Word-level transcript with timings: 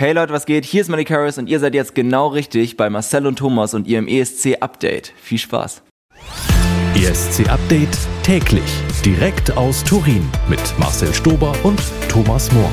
Hey 0.00 0.14
Leute, 0.14 0.32
was 0.32 0.46
geht? 0.46 0.64
Hier 0.64 0.80
ist 0.80 0.88
Manny 0.88 1.04
Harris 1.04 1.36
und 1.36 1.46
ihr 1.46 1.60
seid 1.60 1.74
jetzt 1.74 1.94
genau 1.94 2.28
richtig 2.28 2.78
bei 2.78 2.88
Marcel 2.88 3.26
und 3.26 3.38
Thomas 3.38 3.74
und 3.74 3.86
ihrem 3.86 4.08
ESC 4.08 4.56
Update. 4.58 5.12
Viel 5.20 5.36
Spaß. 5.36 5.82
ESC 6.94 7.46
Update 7.50 7.98
täglich 8.22 8.64
direkt 9.04 9.54
aus 9.58 9.84
Turin 9.84 10.26
mit 10.48 10.58
Marcel 10.78 11.12
Stober 11.12 11.54
und 11.64 11.82
Thomas 12.08 12.50
Mohr. 12.52 12.70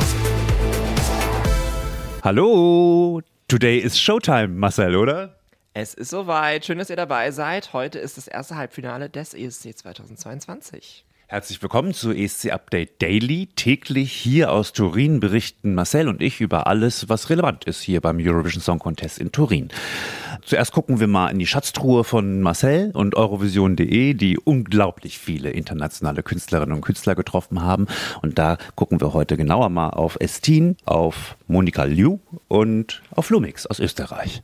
Hallo, 2.24 3.20
today 3.50 3.78
is 3.78 4.00
Showtime, 4.00 4.48
Marcel, 4.48 4.96
oder? 4.96 5.36
Es 5.74 5.94
ist 5.96 6.12
soweit. 6.12 6.64
Schön, 6.64 6.78
dass 6.78 6.90
ihr 6.90 6.96
dabei 6.96 7.32
seid. 7.32 7.74
Heute 7.74 8.00
ist 8.00 8.16
das 8.16 8.30
erste 8.30 8.56
Halbfinale 8.56 9.10
des 9.10 9.34
ESC 9.34 9.78
2022. 9.78 11.04
Herzlich 11.30 11.62
willkommen 11.62 11.94
zu 11.94 12.14
ESC 12.14 12.52
Update 12.54 13.02
Daily. 13.02 13.50
Täglich 13.54 14.14
hier 14.14 14.50
aus 14.50 14.72
Turin 14.72 15.20
berichten 15.20 15.76
Marcel 15.76 16.08
und 16.08 16.22
ich 16.22 16.40
über 16.40 16.68
alles, 16.68 17.10
was 17.10 17.30
relevant 17.30 17.66
ist 17.66 17.82
hier 17.82 18.00
beim 18.00 18.18
Eurovision 18.18 18.62
Song 18.62 18.80
Contest 18.80 19.20
in 19.20 19.34
Turin. 19.34 19.68
Zuerst 20.46 20.72
gucken 20.72 21.02
wir 21.02 21.08
mal 21.08 21.28
in 21.28 21.38
die 21.38 21.46
Schatztruhe 21.46 22.06
von 22.06 22.40
Marcel 22.40 22.92
und 22.94 23.16
Eurovision.de, 23.16 24.14
die 24.14 24.38
unglaublich 24.38 25.20
viele 25.20 25.50
internationale 25.50 26.24
Künstlerinnen 26.24 26.74
und 26.74 26.82
Künstler 26.82 27.16
getroffen 27.16 27.62
haben. 27.62 27.88
Und 28.22 28.40
da 28.40 28.58
gucken 28.76 29.02
wir 29.02 29.12
heute 29.12 29.36
genauer 29.36 29.68
mal 29.68 29.90
auf 29.90 30.16
Estin, 30.22 30.78
auf 30.86 31.36
Monika 31.48 31.84
Liu 31.84 32.20
und 32.48 33.02
auf 33.12 33.30
Lumix 33.30 33.66
aus 33.66 33.80
Österreich. 33.80 34.42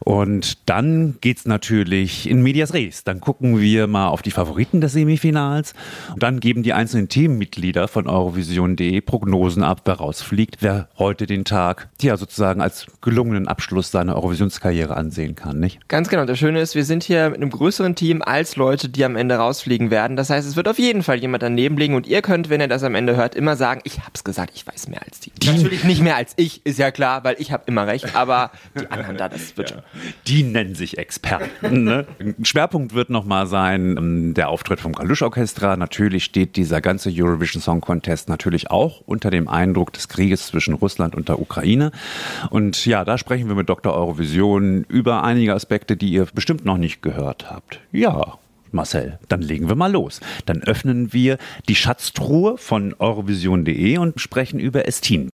Und 0.00 0.68
dann 0.68 1.16
geht's 1.20 1.46
natürlich 1.46 2.28
in 2.28 2.42
Medias 2.42 2.74
Res. 2.74 3.04
Dann 3.04 3.20
gucken 3.20 3.60
wir 3.60 3.86
mal 3.86 4.08
auf 4.08 4.22
die 4.22 4.30
Favoriten 4.30 4.80
des 4.80 4.92
Semifinals. 4.92 5.74
Und 6.12 6.22
dann 6.22 6.40
geben 6.40 6.62
die 6.62 6.72
einzelnen 6.72 7.08
Teammitglieder 7.08 7.88
von 7.88 8.06
Eurovision.de 8.06 9.00
Prognosen 9.00 9.62
ab, 9.62 9.82
wer 9.84 9.94
rausfliegt, 9.94 10.58
wer 10.60 10.88
heute 10.98 11.26
den 11.26 11.44
Tag, 11.44 11.88
ja, 12.00 12.16
sozusagen 12.16 12.60
als 12.60 12.86
gelungenen 13.00 13.48
Abschluss 13.48 13.90
seiner 13.90 14.16
Eurovisionskarriere 14.16 14.96
ansehen 14.96 15.34
kann, 15.34 15.58
nicht? 15.60 15.88
Ganz 15.88 16.08
genau. 16.08 16.24
Das 16.24 16.38
Schöne 16.38 16.60
ist, 16.60 16.74
wir 16.74 16.84
sind 16.84 17.02
hier 17.04 17.30
mit 17.30 17.40
einem 17.40 17.50
größeren 17.50 17.94
Team 17.94 18.22
als 18.22 18.56
Leute, 18.56 18.88
die 18.88 19.04
am 19.04 19.16
Ende 19.16 19.36
rausfliegen 19.36 19.90
werden. 19.90 20.16
Das 20.16 20.30
heißt, 20.30 20.48
es 20.48 20.56
wird 20.56 20.68
auf 20.68 20.78
jeden 20.78 21.02
Fall 21.02 21.18
jemand 21.18 21.42
daneben 21.42 21.76
liegen 21.76 21.94
und 21.94 22.06
ihr 22.06 22.22
könnt, 22.22 22.48
wenn 22.48 22.60
ihr 22.60 22.68
das 22.68 22.82
am 22.82 22.94
Ende 22.94 23.16
hört, 23.16 23.34
immer 23.34 23.56
sagen, 23.56 23.80
ich 23.84 24.00
hab's 24.00 24.24
gesagt, 24.24 24.52
ich 24.54 24.66
weiß 24.66 24.88
mehr 24.88 25.02
als 25.04 25.20
die. 25.20 25.30
die 25.30 25.48
Natürlich 25.48 25.84
nicht 25.84 26.02
mehr 26.02 26.16
als 26.16 26.32
ich, 26.36 26.43
ist 26.64 26.78
ja 26.78 26.90
klar, 26.90 27.24
weil 27.24 27.36
ich 27.38 27.52
habe 27.52 27.64
immer 27.66 27.86
recht, 27.86 28.14
aber 28.14 28.50
die 28.80 28.86
anderen 28.90 29.16
da, 29.16 29.28
das 29.28 29.56
wird 29.56 29.70
schon. 29.70 29.82
Die 30.26 30.42
nennen 30.42 30.74
sich 30.74 30.98
Experten. 30.98 31.84
Ne? 31.84 32.06
Ein 32.18 32.44
Schwerpunkt 32.44 32.94
wird 32.94 33.10
nochmal 33.10 33.46
sein, 33.46 33.96
ähm, 33.96 34.34
der 34.34 34.48
Auftritt 34.48 34.80
vom 34.80 34.94
Kalusch 34.94 35.22
Orchestra. 35.22 35.76
Natürlich 35.76 36.14
natürlich 36.14 36.24
steht 36.24 36.56
dieser 36.56 36.80
ganze 36.80 37.10
Eurovision 37.10 37.62
Song 37.62 37.80
Contest 37.80 38.28
natürlich 38.28 38.70
auch 38.70 39.00
unter 39.06 39.30
dem 39.30 39.48
Eindruck 39.48 39.92
des 39.92 40.08
Krieges 40.08 40.46
zwischen 40.46 40.74
Russland 40.74 41.14
und 41.14 41.28
der 41.28 41.40
Ukraine. 41.40 41.90
Und 42.50 42.86
ja, 42.86 43.04
da 43.04 43.18
sprechen 43.18 43.48
wir 43.48 43.54
mit 43.54 43.68
Dr. 43.68 43.94
Eurovision 43.94 44.84
über 44.88 45.24
einige 45.24 45.54
Aspekte, 45.54 45.96
die 45.96 46.10
ihr 46.10 46.26
bestimmt 46.34 46.64
noch 46.64 46.76
nicht 46.76 47.02
gehört 47.02 47.50
habt. 47.50 47.80
Ja, 47.90 48.38
Marcel, 48.70 49.18
dann 49.28 49.40
legen 49.40 49.68
wir 49.68 49.76
mal 49.76 49.90
los. 49.90 50.20
Dann 50.46 50.62
öffnen 50.62 51.12
wir 51.12 51.38
die 51.68 51.74
Schatztruhe 51.74 52.58
von 52.58 52.94
eurovision.de 52.98 53.98
und 53.98 54.20
sprechen 54.20 54.60
über 54.60 54.86
Estin. 54.86 55.30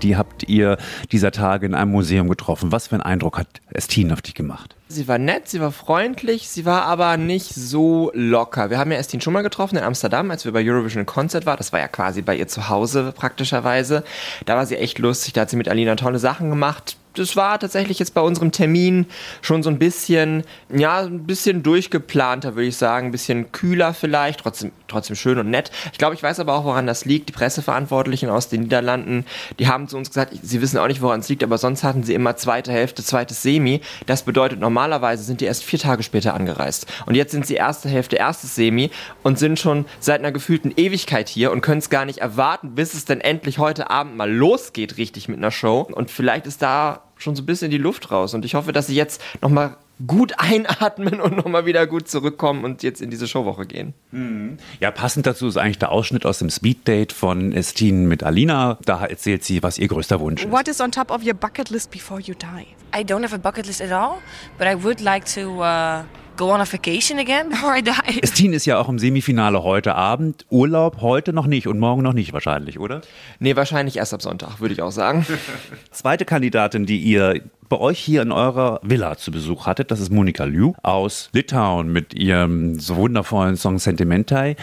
Die 0.00 0.16
habt 0.16 0.48
ihr 0.48 0.76
dieser 1.12 1.30
Tage 1.30 1.66
in 1.66 1.74
einem 1.74 1.90
Museum 1.90 2.28
getroffen. 2.28 2.72
Was 2.72 2.88
für 2.88 2.96
einen 2.96 3.02
Eindruck 3.02 3.38
hat 3.38 3.48
Estin 3.70 4.12
auf 4.12 4.22
dich 4.22 4.34
gemacht? 4.34 4.76
Sie 4.88 5.06
war 5.06 5.18
nett, 5.18 5.48
sie 5.48 5.60
war 5.60 5.70
freundlich, 5.70 6.48
sie 6.48 6.64
war 6.64 6.82
aber 6.82 7.16
nicht 7.16 7.54
so 7.54 8.10
locker. 8.12 8.70
Wir 8.70 8.78
haben 8.78 8.90
ja 8.90 8.98
Estin 8.98 9.20
schon 9.20 9.32
mal 9.32 9.42
getroffen 9.42 9.76
in 9.76 9.84
Amsterdam, 9.84 10.30
als 10.30 10.44
wir 10.44 10.52
bei 10.52 10.68
Eurovision 10.68 11.06
Concert 11.06 11.46
waren. 11.46 11.58
Das 11.58 11.72
war 11.72 11.78
ja 11.78 11.88
quasi 11.88 12.22
bei 12.22 12.36
ihr 12.36 12.48
zu 12.48 12.68
Hause 12.68 13.12
praktischerweise. 13.16 14.02
Da 14.46 14.56
war 14.56 14.66
sie 14.66 14.76
echt 14.76 14.98
lustig, 14.98 15.32
da 15.32 15.42
hat 15.42 15.50
sie 15.50 15.56
mit 15.56 15.68
Alina 15.68 15.94
tolle 15.94 16.18
Sachen 16.18 16.50
gemacht 16.50 16.96
das 17.14 17.36
war 17.36 17.58
tatsächlich 17.58 17.98
jetzt 17.98 18.14
bei 18.14 18.20
unserem 18.20 18.52
Termin 18.52 19.06
schon 19.42 19.62
so 19.62 19.70
ein 19.70 19.78
bisschen, 19.78 20.44
ja, 20.72 21.00
ein 21.00 21.26
bisschen 21.26 21.62
durchgeplanter, 21.62 22.54
würde 22.54 22.68
ich 22.68 22.76
sagen, 22.76 23.08
ein 23.08 23.12
bisschen 23.12 23.52
kühler 23.52 23.94
vielleicht, 23.94 24.40
trotzdem, 24.40 24.72
trotzdem 24.88 25.16
schön 25.16 25.38
und 25.38 25.50
nett. 25.50 25.70
Ich 25.92 25.98
glaube, 25.98 26.14
ich 26.14 26.22
weiß 26.22 26.40
aber 26.40 26.54
auch, 26.54 26.64
woran 26.64 26.86
das 26.86 27.04
liegt. 27.04 27.28
Die 27.28 27.32
Presseverantwortlichen 27.32 28.30
aus 28.30 28.48
den 28.48 28.62
Niederlanden, 28.62 29.26
die 29.58 29.68
haben 29.68 29.88
zu 29.88 29.96
uns 29.96 30.08
gesagt, 30.08 30.34
sie 30.40 30.62
wissen 30.62 30.78
auch 30.78 30.86
nicht, 30.86 31.02
woran 31.02 31.20
es 31.20 31.28
liegt, 31.28 31.42
aber 31.42 31.58
sonst 31.58 31.82
hatten 31.82 32.02
sie 32.02 32.14
immer 32.14 32.36
zweite 32.36 32.72
Hälfte, 32.72 33.02
zweites 33.02 33.42
Semi. 33.42 33.80
Das 34.06 34.22
bedeutet, 34.22 34.60
normalerweise 34.60 35.24
sind 35.24 35.40
die 35.40 35.46
erst 35.46 35.64
vier 35.64 35.78
Tage 35.78 36.02
später 36.02 36.34
angereist. 36.34 36.86
Und 37.06 37.14
jetzt 37.14 37.32
sind 37.32 37.46
sie 37.46 37.54
erste 37.54 37.88
Hälfte, 37.88 38.16
erstes 38.16 38.54
Semi 38.54 38.90
und 39.22 39.38
sind 39.38 39.58
schon 39.58 39.84
seit 39.98 40.20
einer 40.20 40.32
gefühlten 40.32 40.72
Ewigkeit 40.76 41.28
hier 41.28 41.50
und 41.50 41.60
können 41.60 41.78
es 41.78 41.90
gar 41.90 42.04
nicht 42.04 42.18
erwarten, 42.18 42.74
bis 42.74 42.94
es 42.94 43.04
dann 43.04 43.20
endlich 43.20 43.58
heute 43.58 43.90
Abend 43.90 44.16
mal 44.16 44.30
losgeht, 44.30 44.96
richtig 44.96 45.28
mit 45.28 45.38
einer 45.38 45.50
Show. 45.50 45.88
Und 45.92 46.10
vielleicht 46.10 46.46
ist 46.46 46.62
da 46.62 47.02
schon 47.22 47.36
so 47.36 47.42
ein 47.42 47.46
bisschen 47.46 47.70
die 47.70 47.78
Luft 47.78 48.10
raus. 48.10 48.34
Und 48.34 48.44
ich 48.44 48.54
hoffe, 48.54 48.72
dass 48.72 48.86
sie 48.86 48.94
jetzt 48.94 49.22
nochmal 49.40 49.76
gut 50.06 50.34
einatmen 50.38 51.20
und 51.20 51.36
nochmal 51.36 51.66
wieder 51.66 51.86
gut 51.86 52.08
zurückkommen 52.08 52.64
und 52.64 52.82
jetzt 52.82 53.00
in 53.00 53.10
diese 53.10 53.28
Showwoche 53.28 53.66
gehen. 53.66 53.94
Mhm. 54.10 54.58
Ja, 54.80 54.90
passend 54.90 55.26
dazu 55.26 55.46
ist 55.46 55.56
eigentlich 55.56 55.78
der 55.78 55.92
Ausschnitt 55.92 56.24
aus 56.26 56.38
dem 56.38 56.50
Speeddate 56.50 57.14
von 57.14 57.52
Estine 57.52 58.06
mit 58.06 58.22
Alina. 58.22 58.78
Da 58.84 59.04
erzählt 59.04 59.44
sie, 59.44 59.62
was 59.62 59.78
ihr 59.78 59.88
größter 59.88 60.20
Wunsch 60.20 60.44
ist. 60.44 60.50
What 60.50 60.68
is 60.68 60.80
on 60.80 60.90
top 60.90 61.10
of 61.10 61.24
your 61.24 61.34
bucket 61.34 61.70
list 61.70 61.90
before 61.90 62.20
you 62.20 62.34
die? 62.34 62.66
I 62.92 63.04
don't 63.04 63.22
have 63.22 63.34
a 63.34 63.38
bucket 63.38 63.66
list 63.66 63.80
at 63.80 63.92
all, 63.92 64.18
but 64.58 64.66
I 64.66 64.74
would 64.82 65.00
like 65.00 65.24
to 65.34 65.62
uh, 65.62 66.02
go 66.40 66.54
on 66.54 66.60
a 66.62 66.64
vacation 66.64 67.18
again 67.18 67.50
before 67.50 67.76
I 67.76 67.82
die. 67.82 68.22
Estine 68.22 68.56
ist 68.56 68.64
ja 68.64 68.78
auch 68.78 68.88
im 68.88 68.98
Semifinale 68.98 69.62
heute 69.62 69.94
Abend. 69.94 70.46
Urlaub 70.48 71.02
heute 71.02 71.34
noch 71.34 71.46
nicht 71.46 71.66
und 71.66 71.78
morgen 71.78 72.02
noch 72.02 72.14
nicht 72.14 72.32
wahrscheinlich, 72.32 72.80
oder? 72.80 73.02
Nee, 73.40 73.56
wahrscheinlich 73.56 73.98
erst 73.98 74.14
ab 74.14 74.22
Sonntag, 74.22 74.58
würde 74.58 74.72
ich 74.72 74.80
auch 74.80 74.90
sagen. 74.90 75.26
Zweite 75.90 76.24
Kandidatin, 76.24 76.86
die 76.86 76.98
ihr 76.98 77.42
bei 77.68 77.76
euch 77.76 77.98
hier 77.98 78.22
in 78.22 78.32
eurer 78.32 78.80
Villa 78.82 79.18
zu 79.18 79.30
Besuch 79.30 79.66
hattet, 79.66 79.90
das 79.90 80.00
ist 80.00 80.10
Monika 80.10 80.44
Liu 80.44 80.72
aus 80.82 81.28
Litauen 81.34 81.92
mit 81.92 82.14
ihrem 82.14 82.80
so 82.80 82.96
wundervollen 82.96 83.56
Song 83.56 83.78
Sentimentai. 83.78 84.56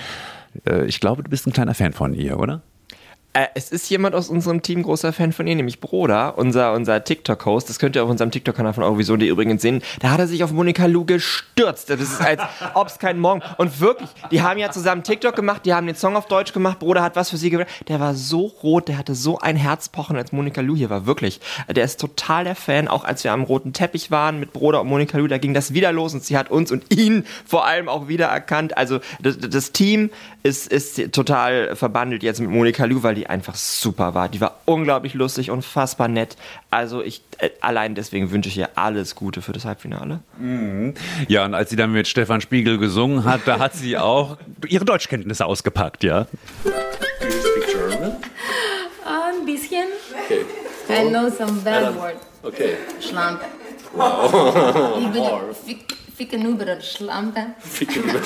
Äh, 0.66 0.86
ich 0.86 1.00
glaube, 1.00 1.22
du 1.22 1.30
bist 1.30 1.46
ein 1.46 1.54
kleiner 1.54 1.76
Fan 1.76 1.94
von 1.94 2.16
ihr, 2.16 2.40
oder? 2.40 2.64
Äh, 3.38 3.50
es 3.54 3.70
ist 3.70 3.88
jemand 3.92 4.16
aus 4.16 4.30
unserem 4.30 4.64
Team 4.64 4.82
großer 4.82 5.14
Fan 5.14 5.32
von 5.32 5.46
ihr, 5.46 5.56
nämlich 5.56 5.80
Broder, 5.80 6.40
unser, 6.40 6.74
unser 6.74 7.04
TikTok-Host. 7.04 7.70
Das 7.70 7.78
könnt 7.78 7.96
ihr 7.96 8.04
auf 8.04 8.10
unserem 8.10 8.32
TikTok-Kanal 8.32 8.74
von 8.74 8.84
Eurovision.de 8.84 9.30
übrigens 9.30 9.62
sehen. 9.62 9.84
Da 10.00 10.10
hat 10.10 10.20
er 10.20 10.26
sich 10.26 10.44
auf 10.44 10.52
Monika 10.52 10.88
Lu 10.88 11.06
gestürzt. 11.06 11.92
Das 11.92 12.02
ist 12.02 12.20
als 12.20 12.42
ob 12.74 12.88
es 12.88 12.98
keinen 12.98 13.20
Morgen. 13.20 13.44
Und 13.58 13.80
wirklich, 13.80 14.10
die 14.32 14.42
haben 14.42 14.58
ja 14.58 14.72
zusammen 14.72 15.04
TikTok 15.04 15.36
gemacht, 15.36 15.68
die 15.68 15.76
haben 15.76 15.86
den 15.86 15.96
Song 15.96 16.16
auf 16.16 16.26
Deutsch 16.26 16.52
gemacht. 16.52 16.80
Broder 16.80 17.04
hat 17.04 17.16
was 17.16 17.30
für 17.30 17.38
sie 17.38 17.52
gemacht. 17.52 17.68
Der 17.88 18.00
war 18.00 18.16
so 18.16 18.48
rot, 18.64 18.88
der 18.88 18.98
hatte 18.98 19.14
so 19.14 19.38
ein 19.38 19.56
Herzpochen, 19.56 20.18
als 20.18 20.32
Monika 20.32 20.62
Lu 20.62 20.76
hier 20.76 20.90
war. 20.90 21.06
Wirklich. 21.06 21.40
Der 21.70 21.84
ist 21.84 22.00
total 22.00 22.44
der 22.46 22.56
Fan. 22.56 22.88
Auch 22.88 23.04
als 23.04 23.24
wir 23.24 23.34
am 23.34 23.44
roten 23.44 23.72
Teppich 23.72 24.10
waren 24.10 24.40
mit 24.40 24.52
Broder 24.52 24.82
und 24.82 24.88
Monika 24.88 25.16
Lu, 25.16 25.28
da 25.28 25.38
ging 25.38 25.54
das 25.54 25.76
wieder 25.76 25.92
los 25.92 26.16
und 26.16 26.24
sie 26.24 26.40
hat 26.40 26.50
uns 26.50 26.72
und 26.72 26.92
ihn 26.92 27.24
vor 27.46 27.68
allem 27.68 27.88
auch 27.88 28.08
wieder 28.08 28.26
erkannt. 28.26 28.76
Also 28.78 29.00
das, 29.22 29.38
das 29.38 29.74
Team 29.74 30.10
ist, 30.42 30.72
ist 30.72 31.12
total 31.12 31.76
verbandelt 31.76 32.24
jetzt 32.24 32.40
mit 32.40 32.50
Monika 32.50 32.86
Lu, 32.86 33.04
weil 33.04 33.14
die 33.14 33.27
einfach 33.30 33.56
super 33.56 34.14
war. 34.14 34.30
Die 34.30 34.42
war 34.42 34.60
unglaublich 34.66 35.14
lustig, 35.14 35.52
unfassbar 35.52 36.08
nett. 36.08 36.38
Also 36.72 37.02
ich 37.02 37.22
äh, 37.40 37.50
allein 37.62 37.96
deswegen 37.96 38.32
wünsche 38.32 38.50
ich 38.50 38.58
ihr 38.58 38.70
alles 38.76 39.16
Gute 39.16 39.42
für 39.42 39.54
das 39.54 39.66
Halbfinale. 39.66 40.20
Mhm. 40.40 40.94
Ja, 41.28 41.46
und 41.46 41.54
als 41.54 41.70
sie 41.70 41.76
dann 41.76 41.92
mit 41.92 42.08
Stefan 42.08 42.42
Spiegel 42.42 42.78
gesungen 42.78 43.26
hat, 43.26 43.42
da 43.46 43.60
hat 43.60 43.74
sie 43.76 43.98
auch 43.98 44.38
ihre 44.68 44.86
Deutschkenntnisse 44.86 45.46
ausgepackt, 45.46 46.04
ja. 46.04 46.28
Do 46.64 46.70
you 47.26 47.32
speak 47.32 47.68
German? 47.68 48.16
Ein 49.06 49.46
bisschen. 49.46 49.86
Okay. 50.26 50.46
I 50.90 51.10
know 51.10 51.30
some 51.30 51.62
bad 51.62 51.96
words. 51.96 52.20
Okay. 52.44 52.78
Schlampe. 53.00 53.46
Wow. 53.94 55.02
Ficken 56.18 56.48
über 56.48 56.82
Schlampe. 56.82 57.42
Ficken 57.60 58.02
über 58.02 58.20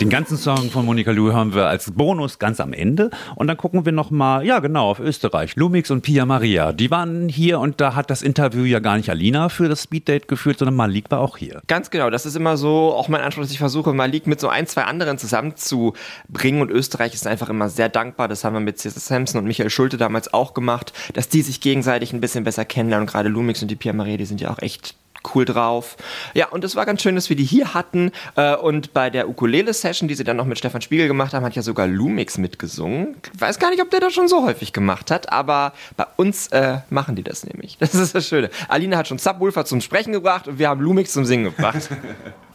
Den 0.00 0.10
ganzen 0.10 0.36
Song 0.36 0.72
von 0.72 0.84
Monika 0.84 1.12
Lou 1.12 1.30
hören 1.30 1.54
wir 1.54 1.68
als 1.68 1.92
Bonus 1.92 2.40
ganz 2.40 2.58
am 2.58 2.72
Ende. 2.72 3.10
Und 3.36 3.46
dann 3.46 3.56
gucken 3.56 3.84
wir 3.84 3.92
nochmal, 3.92 4.44
ja 4.44 4.58
genau, 4.58 4.90
auf 4.90 4.98
Österreich. 4.98 5.54
Lumix 5.54 5.88
und 5.92 6.02
Pia 6.02 6.26
Maria, 6.26 6.72
die 6.72 6.90
waren 6.90 7.28
hier 7.28 7.60
und 7.60 7.80
da 7.80 7.94
hat 7.94 8.10
das 8.10 8.22
Interview 8.22 8.64
ja 8.64 8.80
gar 8.80 8.96
nicht 8.96 9.08
Alina 9.08 9.48
für 9.48 9.68
das 9.68 9.84
Speeddate 9.84 10.26
geführt, 10.26 10.58
sondern 10.58 10.74
Malik 10.74 11.12
war 11.12 11.20
auch 11.20 11.36
hier. 11.36 11.62
Ganz 11.68 11.90
genau, 11.90 12.10
das 12.10 12.26
ist 12.26 12.34
immer 12.34 12.56
so 12.56 12.92
auch 12.92 13.06
mein 13.06 13.20
Anspruch, 13.20 13.44
dass 13.44 13.52
ich 13.52 13.58
versuche, 13.58 13.92
Malik 13.92 14.26
mit 14.26 14.40
so 14.40 14.48
ein, 14.48 14.66
zwei 14.66 14.82
anderen 14.82 15.18
zusammenzubringen. 15.18 16.60
Und 16.60 16.72
Österreich 16.72 17.14
ist 17.14 17.28
einfach 17.28 17.50
immer 17.50 17.68
sehr 17.68 17.88
dankbar. 17.88 18.26
Das 18.26 18.42
haben 18.42 18.54
wir 18.54 18.60
mit 18.60 18.80
Cesar 18.80 19.00
Sampson 19.00 19.38
und 19.38 19.46
Michael 19.46 19.70
Schulte 19.70 19.96
damals 19.96 20.34
auch 20.34 20.54
gemacht, 20.54 20.92
dass 21.14 21.28
die 21.28 21.42
sich 21.42 21.60
gegenseitig 21.60 22.12
ein 22.12 22.20
bisschen 22.20 22.42
besser 22.42 22.64
kennenlernen. 22.64 23.06
Und 23.06 23.12
gerade 23.12 23.28
Lumix 23.28 23.62
und 23.62 23.70
die 23.70 23.76
Pia 23.76 23.92
Maria, 23.92 24.16
die 24.16 24.26
sind 24.26 24.40
ja 24.40 24.50
auch 24.50 24.58
echt 24.58 24.96
cool 25.34 25.44
drauf. 25.44 25.96
Ja, 26.34 26.48
und 26.48 26.64
es 26.64 26.76
war 26.76 26.86
ganz 26.86 27.02
schön, 27.02 27.14
dass 27.14 27.28
wir 27.28 27.36
die 27.36 27.44
hier 27.44 27.74
hatten. 27.74 28.12
Äh, 28.36 28.56
und 28.56 28.92
bei 28.92 29.10
der 29.10 29.28
Ukulele-Session, 29.28 30.08
die 30.08 30.14
sie 30.14 30.24
dann 30.24 30.36
noch 30.36 30.46
mit 30.46 30.58
Stefan 30.58 30.80
Spiegel 30.82 31.08
gemacht 31.08 31.34
haben, 31.34 31.44
hat 31.44 31.54
ja 31.54 31.62
sogar 31.62 31.86
Lumix 31.86 32.38
mitgesungen. 32.38 33.16
Ich 33.34 33.40
weiß 33.40 33.58
gar 33.58 33.70
nicht, 33.70 33.82
ob 33.82 33.90
der 33.90 34.00
das 34.00 34.12
schon 34.12 34.28
so 34.28 34.44
häufig 34.44 34.72
gemacht 34.72 35.10
hat, 35.10 35.32
aber 35.32 35.72
bei 35.96 36.06
uns 36.16 36.48
äh, 36.48 36.78
machen 36.90 37.16
die 37.16 37.22
das 37.22 37.44
nämlich. 37.44 37.78
Das 37.78 37.94
ist 37.94 38.14
das 38.14 38.26
Schöne. 38.26 38.50
Alina 38.68 38.96
hat 38.96 39.08
schon 39.08 39.18
Subwoofer 39.18 39.64
zum 39.64 39.80
Sprechen 39.80 40.12
gebracht 40.12 40.48
und 40.48 40.58
wir 40.58 40.68
haben 40.68 40.80
Lumix 40.80 41.12
zum 41.12 41.24
Singen 41.24 41.44
gebracht. 41.44 41.88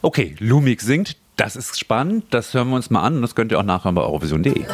Okay, 0.03 0.35
Lumix 0.39 0.83
singt. 0.83 1.15
Das 1.35 1.55
ist 1.55 1.79
spannend. 1.79 2.25
Das 2.31 2.53
hören 2.53 2.69
wir 2.69 2.75
uns 2.75 2.89
mal 2.89 3.03
an 3.03 3.17
und 3.17 3.21
das 3.21 3.35
könnt 3.35 3.51
ihr 3.51 3.59
auch 3.59 3.63
nachhören 3.63 3.93
bei 3.93 4.01
Eurovision.de. 4.01 4.65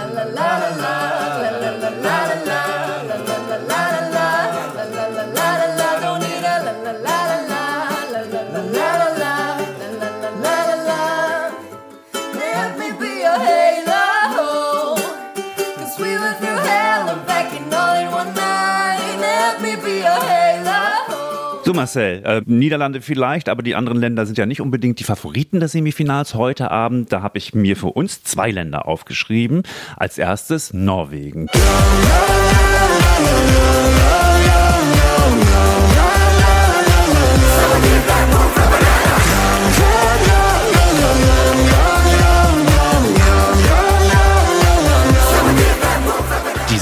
Marcel, 21.77 22.23
äh, 22.25 22.41
Niederlande 22.45 23.01
vielleicht, 23.01 23.49
aber 23.49 23.61
die 23.61 23.75
anderen 23.75 23.99
Länder 23.99 24.25
sind 24.25 24.37
ja 24.37 24.45
nicht 24.47 24.61
unbedingt 24.61 24.99
die 24.99 25.03
Favoriten 25.03 25.59
des 25.59 25.73
Semifinals 25.73 26.33
heute 26.33 26.71
Abend. 26.71 27.13
Da 27.13 27.21
habe 27.21 27.37
ich 27.37 27.53
mir 27.53 27.77
für 27.77 27.87
uns 27.87 28.23
zwei 28.23 28.49
Länder 28.51 28.87
aufgeschrieben. 28.87 29.61
Als 29.95 30.17
erstes 30.17 30.73
Norwegen. 30.73 31.47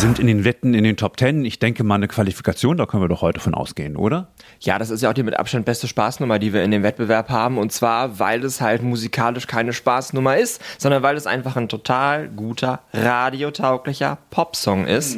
Sind 0.06 0.20
in 0.20 0.28
den 0.28 0.46
Wetten 0.46 0.76
in 0.76 0.84
den 0.84 0.98
Top 0.98 1.18
Ten. 1.18 1.44
Ich 1.46 1.58
denke 1.58 1.84
mal 1.84 1.96
eine 1.96 2.08
Qualifikation, 2.08 2.78
da 2.78 2.86
können 2.86 3.02
wir 3.02 3.08
doch 3.08 3.24
heute 3.24 3.40
von 3.40 3.56
ausgehen, 3.56 3.98
oder? 3.98 4.28
Ja, 4.60 4.78
das 4.78 4.92
ist 4.92 5.02
ja 5.02 5.10
auch 5.10 5.16
die 5.16 5.24
mit 5.24 5.36
Abstand 5.36 5.66
beste 5.66 5.88
Spaßnummer, 5.88 6.38
die 6.38 6.54
wir 6.54 6.64
in 6.64 6.70
dem 6.70 6.84
Wettbewerb 6.84 7.30
haben. 7.30 7.58
Und 7.58 7.72
zwar, 7.72 8.20
weil 8.20 8.44
es 8.44 8.62
halt 8.62 8.84
musikalisch 8.84 9.48
keine 9.48 9.74
Spaßnummer 9.74 10.38
ist, 10.38 10.62
sondern 10.78 11.02
weil 11.02 11.18
es 11.18 11.26
einfach 11.26 11.56
ein 11.56 11.70
total 11.70 12.28
guter, 12.28 12.82
radiotauglicher 12.94 14.20
Popsong 14.30 14.86
ist, 14.86 15.18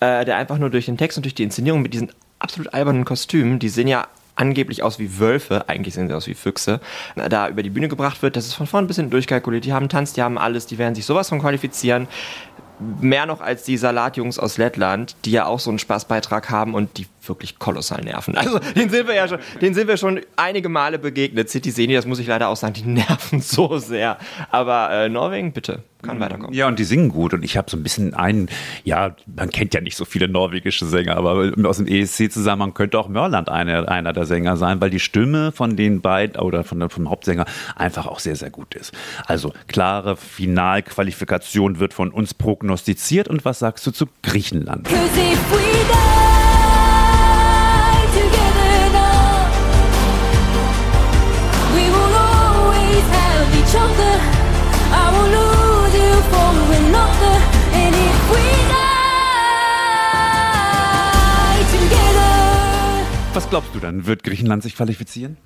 äh, 0.00 0.26
der 0.26 0.36
einfach 0.36 0.58
nur 0.58 0.68
durch 0.68 0.84
den 0.84 0.98
Text 0.98 1.16
und 1.16 1.24
durch 1.24 1.34
die 1.34 1.44
Inszenierung 1.44 1.80
mit 1.80 1.94
diesen 1.94 2.12
absolut 2.38 2.74
albernen 2.74 3.06
Kostümen, 3.06 3.58
die 3.58 3.70
sehen 3.70 3.88
ja 3.88 4.06
angeblich 4.36 4.82
aus 4.82 4.98
wie 4.98 5.18
Wölfe, 5.18 5.68
eigentlich 5.68 5.94
sehen 5.94 6.08
sie 6.08 6.14
aus 6.14 6.26
wie 6.26 6.34
Füchse, 6.34 6.80
da 7.16 7.48
über 7.48 7.62
die 7.62 7.70
Bühne 7.70 7.88
gebracht 7.88 8.22
wird. 8.22 8.36
Das 8.36 8.46
ist 8.46 8.54
von 8.54 8.66
vorn 8.66 8.86
bis 8.86 8.96
hinten 8.96 9.10
durchkalkuliert. 9.10 9.64
Die 9.64 9.72
haben 9.72 9.88
Tanz, 9.88 10.12
die 10.12 10.22
haben 10.22 10.38
alles, 10.38 10.66
die 10.66 10.78
werden 10.78 10.94
sich 10.94 11.06
sowas 11.06 11.30
von 11.30 11.40
qualifizieren. 11.40 12.06
Mehr 13.00 13.26
noch 13.26 13.40
als 13.40 13.64
die 13.64 13.76
Salatjungs 13.76 14.38
aus 14.38 14.58
Lettland, 14.58 15.16
die 15.24 15.30
ja 15.30 15.46
auch 15.46 15.60
so 15.60 15.70
einen 15.70 15.78
Spaßbeitrag 15.78 16.50
haben 16.50 16.74
und 16.74 16.98
die 16.98 17.06
wirklich 17.26 17.58
kolossal 17.58 18.02
nerven. 18.02 18.36
Also 18.46 18.58
den 18.58 18.90
sind 18.90 19.08
wir 19.08 19.14
ja 19.14 19.26
schon, 19.26 19.38
den 19.60 19.74
sind 19.74 19.88
wir 19.88 19.96
schon 19.96 20.20
einige 20.36 20.68
Male 20.68 20.98
begegnet. 20.98 21.50
City 21.50 21.70
Seni, 21.70 21.94
das 21.94 22.06
muss 22.06 22.18
ich 22.18 22.26
leider 22.26 22.48
auch 22.48 22.56
sagen, 22.56 22.74
die 22.74 22.82
nerven 22.86 23.40
so 23.40 23.78
sehr. 23.78 24.18
Aber 24.50 24.90
äh, 24.90 25.08
Norwegen, 25.08 25.52
bitte, 25.52 25.82
kann 26.02 26.20
weiterkommen. 26.20 26.52
Ja, 26.54 26.68
und 26.68 26.78
die 26.78 26.84
singen 26.84 27.08
gut. 27.08 27.34
Und 27.34 27.42
ich 27.44 27.56
habe 27.56 27.70
so 27.70 27.76
ein 27.76 27.82
bisschen 27.82 28.14
einen, 28.14 28.48
ja, 28.84 29.16
man 29.34 29.50
kennt 29.50 29.74
ja 29.74 29.80
nicht 29.80 29.96
so 29.96 30.04
viele 30.04 30.28
norwegische 30.28 30.86
Sänger, 30.86 31.16
aber 31.16 31.52
aus 31.68 31.78
dem 31.78 31.86
ESC-Zusammenhang 31.86 32.74
könnte 32.74 32.98
auch 32.98 33.08
Mörland 33.08 33.48
einer, 33.48 33.88
einer 33.88 34.12
der 34.12 34.26
Sänger 34.26 34.56
sein, 34.56 34.80
weil 34.80 34.90
die 34.90 35.00
Stimme 35.00 35.52
von 35.52 35.76
den 35.76 36.00
beiden 36.00 36.40
oder 36.40 36.64
von, 36.64 36.78
der- 36.80 36.90
vom 36.90 37.10
Hauptsänger 37.10 37.44
einfach 37.74 38.06
auch 38.06 38.18
sehr, 38.20 38.36
sehr 38.36 38.50
gut 38.50 38.74
ist. 38.74 38.92
Also 39.26 39.52
klare 39.68 40.16
Finalqualifikation 40.16 41.78
wird 41.80 41.94
von 41.94 42.10
uns 42.10 42.34
prognostiziert. 42.34 43.28
Und 43.28 43.44
was 43.44 43.58
sagst 43.58 43.86
du 43.86 43.90
zu 43.90 44.06
Griechenland? 44.22 44.84
Cause 44.88 45.20
if 45.32 46.15
glaubst 63.50 63.74
du 63.74 63.78
dann? 63.78 64.06
Wird 64.06 64.22
Griechenland 64.22 64.62
sich 64.62 64.76
qualifizieren? 64.76 65.36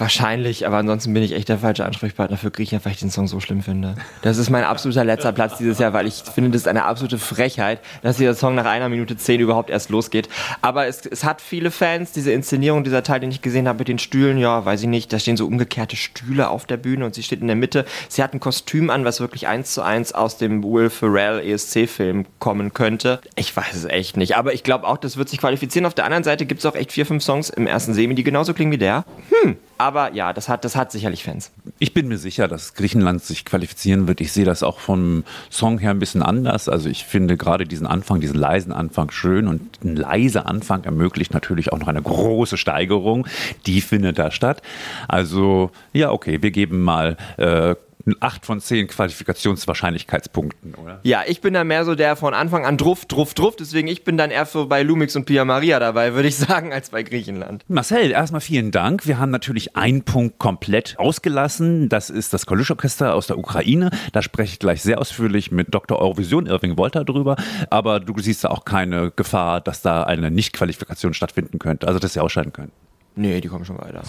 Wahrscheinlich, 0.00 0.66
aber 0.66 0.78
ansonsten 0.78 1.12
bin 1.12 1.22
ich 1.22 1.32
echt 1.32 1.50
der 1.50 1.58
falsche 1.58 1.84
Ansprechpartner 1.84 2.38
für 2.38 2.50
Griechenland, 2.50 2.86
weil 2.86 2.92
ich 2.92 3.00
den 3.00 3.10
Song 3.10 3.28
so 3.28 3.38
schlimm 3.38 3.60
finde. 3.60 3.96
Das 4.22 4.38
ist 4.38 4.48
mein 4.48 4.64
absoluter 4.64 5.04
letzter 5.04 5.30
Platz 5.30 5.58
dieses 5.58 5.78
Jahr, 5.78 5.92
weil 5.92 6.06
ich 6.06 6.14
finde, 6.14 6.48
das 6.48 6.62
ist 6.62 6.68
eine 6.68 6.84
absolute 6.84 7.18
Frechheit, 7.18 7.80
dass 8.00 8.16
dieser 8.16 8.32
Song 8.32 8.54
nach 8.54 8.64
einer 8.64 8.88
Minute 8.88 9.18
zehn 9.18 9.40
überhaupt 9.40 9.68
erst 9.68 9.90
losgeht. 9.90 10.30
Aber 10.62 10.86
es, 10.86 11.04
es 11.04 11.22
hat 11.24 11.42
viele 11.42 11.70
Fans, 11.70 12.12
diese 12.12 12.32
Inszenierung, 12.32 12.82
dieser 12.82 13.02
Teil, 13.02 13.20
den 13.20 13.30
ich 13.30 13.42
gesehen 13.42 13.68
habe 13.68 13.80
mit 13.80 13.88
den 13.88 13.98
Stühlen, 13.98 14.38
ja, 14.38 14.64
weiß 14.64 14.80
ich 14.80 14.88
nicht, 14.88 15.12
da 15.12 15.18
stehen 15.18 15.36
so 15.36 15.46
umgekehrte 15.46 15.96
Stühle 15.96 16.48
auf 16.48 16.64
der 16.64 16.78
Bühne 16.78 17.04
und 17.04 17.14
sie 17.14 17.22
steht 17.22 17.42
in 17.42 17.46
der 17.46 17.56
Mitte. 17.56 17.84
Sie 18.08 18.22
hat 18.22 18.32
ein 18.32 18.40
Kostüm 18.40 18.88
an, 18.88 19.04
was 19.04 19.20
wirklich 19.20 19.48
eins 19.48 19.74
zu 19.74 19.82
eins 19.82 20.14
aus 20.14 20.38
dem 20.38 20.64
Will 20.64 20.88
Ferrell 20.88 21.40
ESC-Film 21.40 22.24
kommen 22.38 22.72
könnte. 22.72 23.20
Ich 23.36 23.54
weiß 23.54 23.74
es 23.74 23.84
echt 23.84 24.16
nicht, 24.16 24.34
aber 24.38 24.54
ich 24.54 24.62
glaube 24.62 24.86
auch, 24.86 24.96
das 24.96 25.18
wird 25.18 25.28
sich 25.28 25.40
qualifizieren. 25.40 25.84
Auf 25.84 25.92
der 25.92 26.06
anderen 26.06 26.24
Seite 26.24 26.46
gibt 26.46 26.60
es 26.60 26.66
auch 26.66 26.74
echt 26.74 26.90
vier, 26.90 27.04
fünf 27.04 27.22
Songs 27.22 27.50
im 27.50 27.66
ersten 27.66 27.92
Semi, 27.92 28.14
die 28.14 28.24
genauso 28.24 28.54
klingen 28.54 28.72
wie 28.72 28.78
der. 28.78 29.04
Hm. 29.42 29.58
Aber 29.80 30.12
ja, 30.12 30.34
das 30.34 30.50
hat, 30.50 30.66
das 30.66 30.76
hat 30.76 30.92
sicherlich 30.92 31.24
Fans. 31.24 31.52
Ich 31.78 31.94
bin 31.94 32.06
mir 32.06 32.18
sicher, 32.18 32.48
dass 32.48 32.74
Griechenland 32.74 33.24
sich 33.24 33.46
qualifizieren 33.46 34.08
wird. 34.08 34.20
Ich 34.20 34.30
sehe 34.30 34.44
das 34.44 34.62
auch 34.62 34.78
vom 34.78 35.24
Song 35.48 35.78
her 35.78 35.88
ein 35.88 35.98
bisschen 35.98 36.22
anders. 36.22 36.68
Also 36.68 36.90
ich 36.90 37.06
finde 37.06 37.38
gerade 37.38 37.64
diesen 37.64 37.86
Anfang, 37.86 38.20
diesen 38.20 38.36
leisen 38.36 38.72
Anfang 38.72 39.10
schön 39.10 39.48
und 39.48 39.82
ein 39.82 39.96
leiser 39.96 40.44
Anfang 40.44 40.84
ermöglicht 40.84 41.32
natürlich 41.32 41.72
auch 41.72 41.78
noch 41.78 41.88
eine 41.88 42.02
große 42.02 42.58
Steigerung. 42.58 43.26
Die 43.64 43.80
findet 43.80 44.18
da 44.18 44.30
statt. 44.30 44.60
Also 45.08 45.70
ja, 45.94 46.10
okay, 46.10 46.42
wir 46.42 46.50
geben 46.50 46.82
mal 46.82 47.16
äh, 47.38 47.74
8 48.20 48.46
von 48.46 48.60
10 48.60 48.88
Qualifikationswahrscheinlichkeitspunkten, 48.88 50.74
oder? 50.74 51.00
Ja, 51.02 51.22
ich 51.26 51.40
bin 51.40 51.54
da 51.54 51.64
mehr 51.64 51.84
so 51.84 51.94
der 51.94 52.16
von 52.16 52.34
Anfang 52.34 52.64
an 52.64 52.76
druff, 52.76 53.04
druff, 53.06 53.34
druff. 53.34 53.56
Deswegen 53.56 53.88
ich 53.88 54.04
bin 54.04 54.16
dann 54.16 54.30
eher 54.30 54.46
so 54.46 54.66
bei 54.66 54.82
Lumix 54.82 55.16
und 55.16 55.26
Pia 55.26 55.44
Maria 55.44 55.78
dabei, 55.78 56.14
würde 56.14 56.28
ich 56.28 56.36
sagen, 56.38 56.72
als 56.72 56.90
bei 56.90 57.02
Griechenland. 57.02 57.64
Marcel, 57.68 58.10
erstmal 58.10 58.40
vielen 58.40 58.70
Dank. 58.70 59.06
Wir 59.06 59.18
haben 59.18 59.30
natürlich 59.30 59.76
einen 59.76 60.02
Punkt 60.02 60.38
komplett 60.38 60.98
ausgelassen. 60.98 61.88
Das 61.88 62.10
ist 62.10 62.32
das 62.32 62.46
Kolusch-Orchester 62.46 63.14
aus 63.14 63.26
der 63.26 63.38
Ukraine. 63.38 63.90
Da 64.12 64.22
spreche 64.22 64.54
ich 64.54 64.58
gleich 64.58 64.82
sehr 64.82 64.98
ausführlich 64.98 65.50
mit 65.50 65.74
Dr. 65.74 65.98
Eurovision 65.98 66.46
Irving 66.46 66.76
Wolter 66.76 67.04
drüber. 67.04 67.36
Aber 67.68 68.00
du 68.00 68.18
siehst 68.20 68.44
da 68.44 68.48
auch 68.48 68.64
keine 68.64 69.10
Gefahr, 69.10 69.60
dass 69.60 69.82
da 69.82 70.02
eine 70.04 70.30
Nicht-Qualifikation 70.30 71.14
stattfinden 71.14 71.58
könnte. 71.58 71.86
Also, 71.86 71.98
dass 71.98 72.14
sie 72.14 72.20
ausscheiden 72.20 72.52
können. 72.52 72.72
Nee, 73.16 73.40
die 73.40 73.48
kommen 73.48 73.64
schon 73.64 73.78
weiter. 73.78 74.02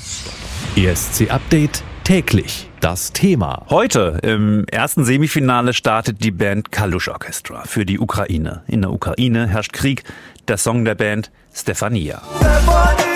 ESC 0.76 1.30
Update 1.32 1.84
Täglich 2.04 2.68
das 2.80 3.14
Thema. 3.14 3.66
Heute 3.70 4.20
im 4.24 4.66
ersten 4.66 5.06
Semifinale 5.06 5.74
startet 5.74 6.24
die 6.24 6.32
Band 6.32 6.72
Kalusch 6.72 7.08
Orchestra 7.08 7.64
für 7.66 7.86
die 7.86 8.00
Ukraine. 8.00 8.64
In 8.68 8.82
der 8.82 8.92
Ukraine 8.92 9.48
herrscht 9.48 9.72
Krieg. 9.72 10.04
Der 10.48 10.58
Song 10.58 10.84
der 10.84 10.96
Band 10.96 11.32
Stefania. 11.54 12.22
Stefania. 12.40 13.11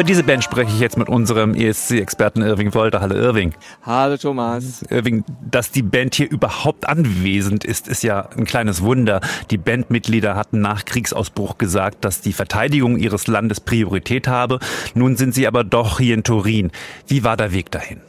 Über 0.00 0.06
diese 0.06 0.24
Band 0.24 0.42
spreche 0.42 0.72
ich 0.72 0.80
jetzt 0.80 0.96
mit 0.96 1.10
unserem 1.10 1.54
ESC-Experten 1.54 2.40
Irving 2.40 2.72
Wolter. 2.72 3.02
Hallo 3.02 3.16
Irving. 3.16 3.52
Hallo 3.82 4.16
Thomas. 4.16 4.82
Irving, 4.88 5.24
dass 5.42 5.72
die 5.72 5.82
Band 5.82 6.14
hier 6.14 6.30
überhaupt 6.30 6.88
anwesend 6.88 7.66
ist, 7.66 7.86
ist 7.86 8.02
ja 8.02 8.26
ein 8.34 8.46
kleines 8.46 8.80
Wunder. 8.80 9.20
Die 9.50 9.58
Bandmitglieder 9.58 10.36
hatten 10.36 10.62
nach 10.62 10.86
Kriegsausbruch 10.86 11.58
gesagt, 11.58 12.02
dass 12.06 12.22
die 12.22 12.32
Verteidigung 12.32 12.96
ihres 12.96 13.26
Landes 13.26 13.60
Priorität 13.60 14.26
habe. 14.26 14.58
Nun 14.94 15.18
sind 15.18 15.34
sie 15.34 15.46
aber 15.46 15.64
doch 15.64 15.98
hier 15.98 16.14
in 16.14 16.22
Turin. 16.22 16.70
Wie 17.06 17.22
war 17.22 17.36
der 17.36 17.52
Weg 17.52 17.70
dahin? 17.70 18.00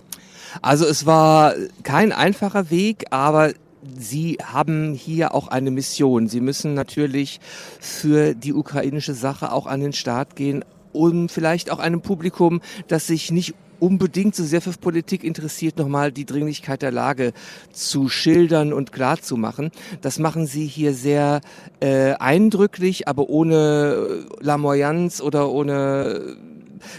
Also 0.61 0.85
es 0.85 1.05
war 1.05 1.55
kein 1.83 2.13
einfacher 2.13 2.69
Weg, 2.69 3.07
aber 3.09 3.51
Sie 3.97 4.37
haben 4.43 4.93
hier 4.93 5.33
auch 5.33 5.47
eine 5.47 5.71
Mission. 5.71 6.27
Sie 6.27 6.39
müssen 6.39 6.75
natürlich 6.75 7.39
für 7.79 8.35
die 8.35 8.53
ukrainische 8.53 9.15
Sache 9.15 9.51
auch 9.51 9.65
an 9.65 9.79
den 9.79 9.91
Start 9.91 10.35
gehen, 10.35 10.63
um 10.93 11.29
vielleicht 11.29 11.71
auch 11.71 11.79
einem 11.79 12.01
Publikum, 12.01 12.61
das 12.87 13.07
sich 13.07 13.31
nicht 13.31 13.53
unbedingt 13.81 14.35
so 14.35 14.43
sehr 14.43 14.61
für 14.61 14.71
Politik 14.71 15.23
interessiert, 15.23 15.77
nochmal 15.77 16.11
die 16.11 16.25
Dringlichkeit 16.25 16.83
der 16.83 16.91
Lage 16.91 17.33
zu 17.71 18.09
schildern 18.09 18.73
und 18.73 18.91
klarzumachen. 18.91 19.71
Das 20.01 20.19
machen 20.19 20.45
sie 20.45 20.67
hier 20.67 20.93
sehr 20.93 21.41
äh, 21.79 22.13
eindrücklich, 22.13 23.07
aber 23.07 23.29
ohne 23.29 24.25
Lamoyanz 24.39 25.19
oder 25.19 25.49
ohne 25.49 26.37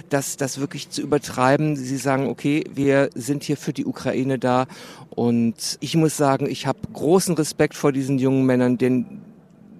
das, 0.08 0.36
das 0.36 0.58
wirklich 0.58 0.90
zu 0.90 1.02
übertreiben. 1.02 1.76
Sie 1.76 1.96
sagen, 1.96 2.28
okay, 2.28 2.64
wir 2.72 3.10
sind 3.14 3.44
hier 3.44 3.56
für 3.56 3.72
die 3.72 3.86
Ukraine 3.86 4.38
da. 4.38 4.66
Und 5.10 5.78
ich 5.80 5.96
muss 5.96 6.16
sagen, 6.16 6.46
ich 6.48 6.66
habe 6.66 6.80
großen 6.92 7.34
Respekt 7.36 7.74
vor 7.74 7.92
diesen 7.92 8.18
jungen 8.18 8.44
Männern, 8.44 8.78
denn 8.78 9.20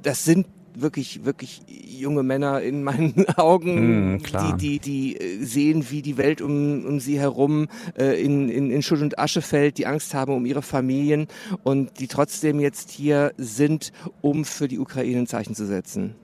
das 0.03 0.25
sind 0.25 0.47
wirklich, 0.75 1.25
wirklich 1.25 1.63
junge 1.69 2.23
Männer 2.23 2.61
in 2.61 2.83
meinen 2.83 3.27
Augen, 3.37 4.13
Mm, 4.13 4.19
die, 4.23 4.57
die, 4.57 4.79
die 4.79 5.17
äh, 5.17 5.45
sehen, 5.45 5.91
wie 5.91 6.03
die 6.03 6.17
Welt 6.17 6.41
um, 6.41 6.85
um 6.85 7.01
sie 7.01 7.19
herum 7.19 7.69
äh, 7.99 8.23
in, 8.23 8.49
in, 8.49 8.71
in 8.71 8.83
Schutt 8.83 9.01
und 9.01 9.19
Asche 9.19 9.43
fällt, 9.43 9.79
die 9.79 9.87
Angst 9.87 10.15
haben 10.15 10.35
um 10.35 10.47
ihre 10.47 10.63
Familien 10.63 11.29
und 11.63 11.99
die 12.01 12.09
trotzdem 12.09 12.61
jetzt 12.61 12.91
hier 12.91 13.33
sind, 13.37 13.93
um 14.21 14.45
für 14.45 14.69
die 14.69 14.79
Ukraine 14.79 15.21
ein 15.21 15.27
Zeichen 15.27 15.55
zu 15.55 15.67
setzen. 15.67 16.15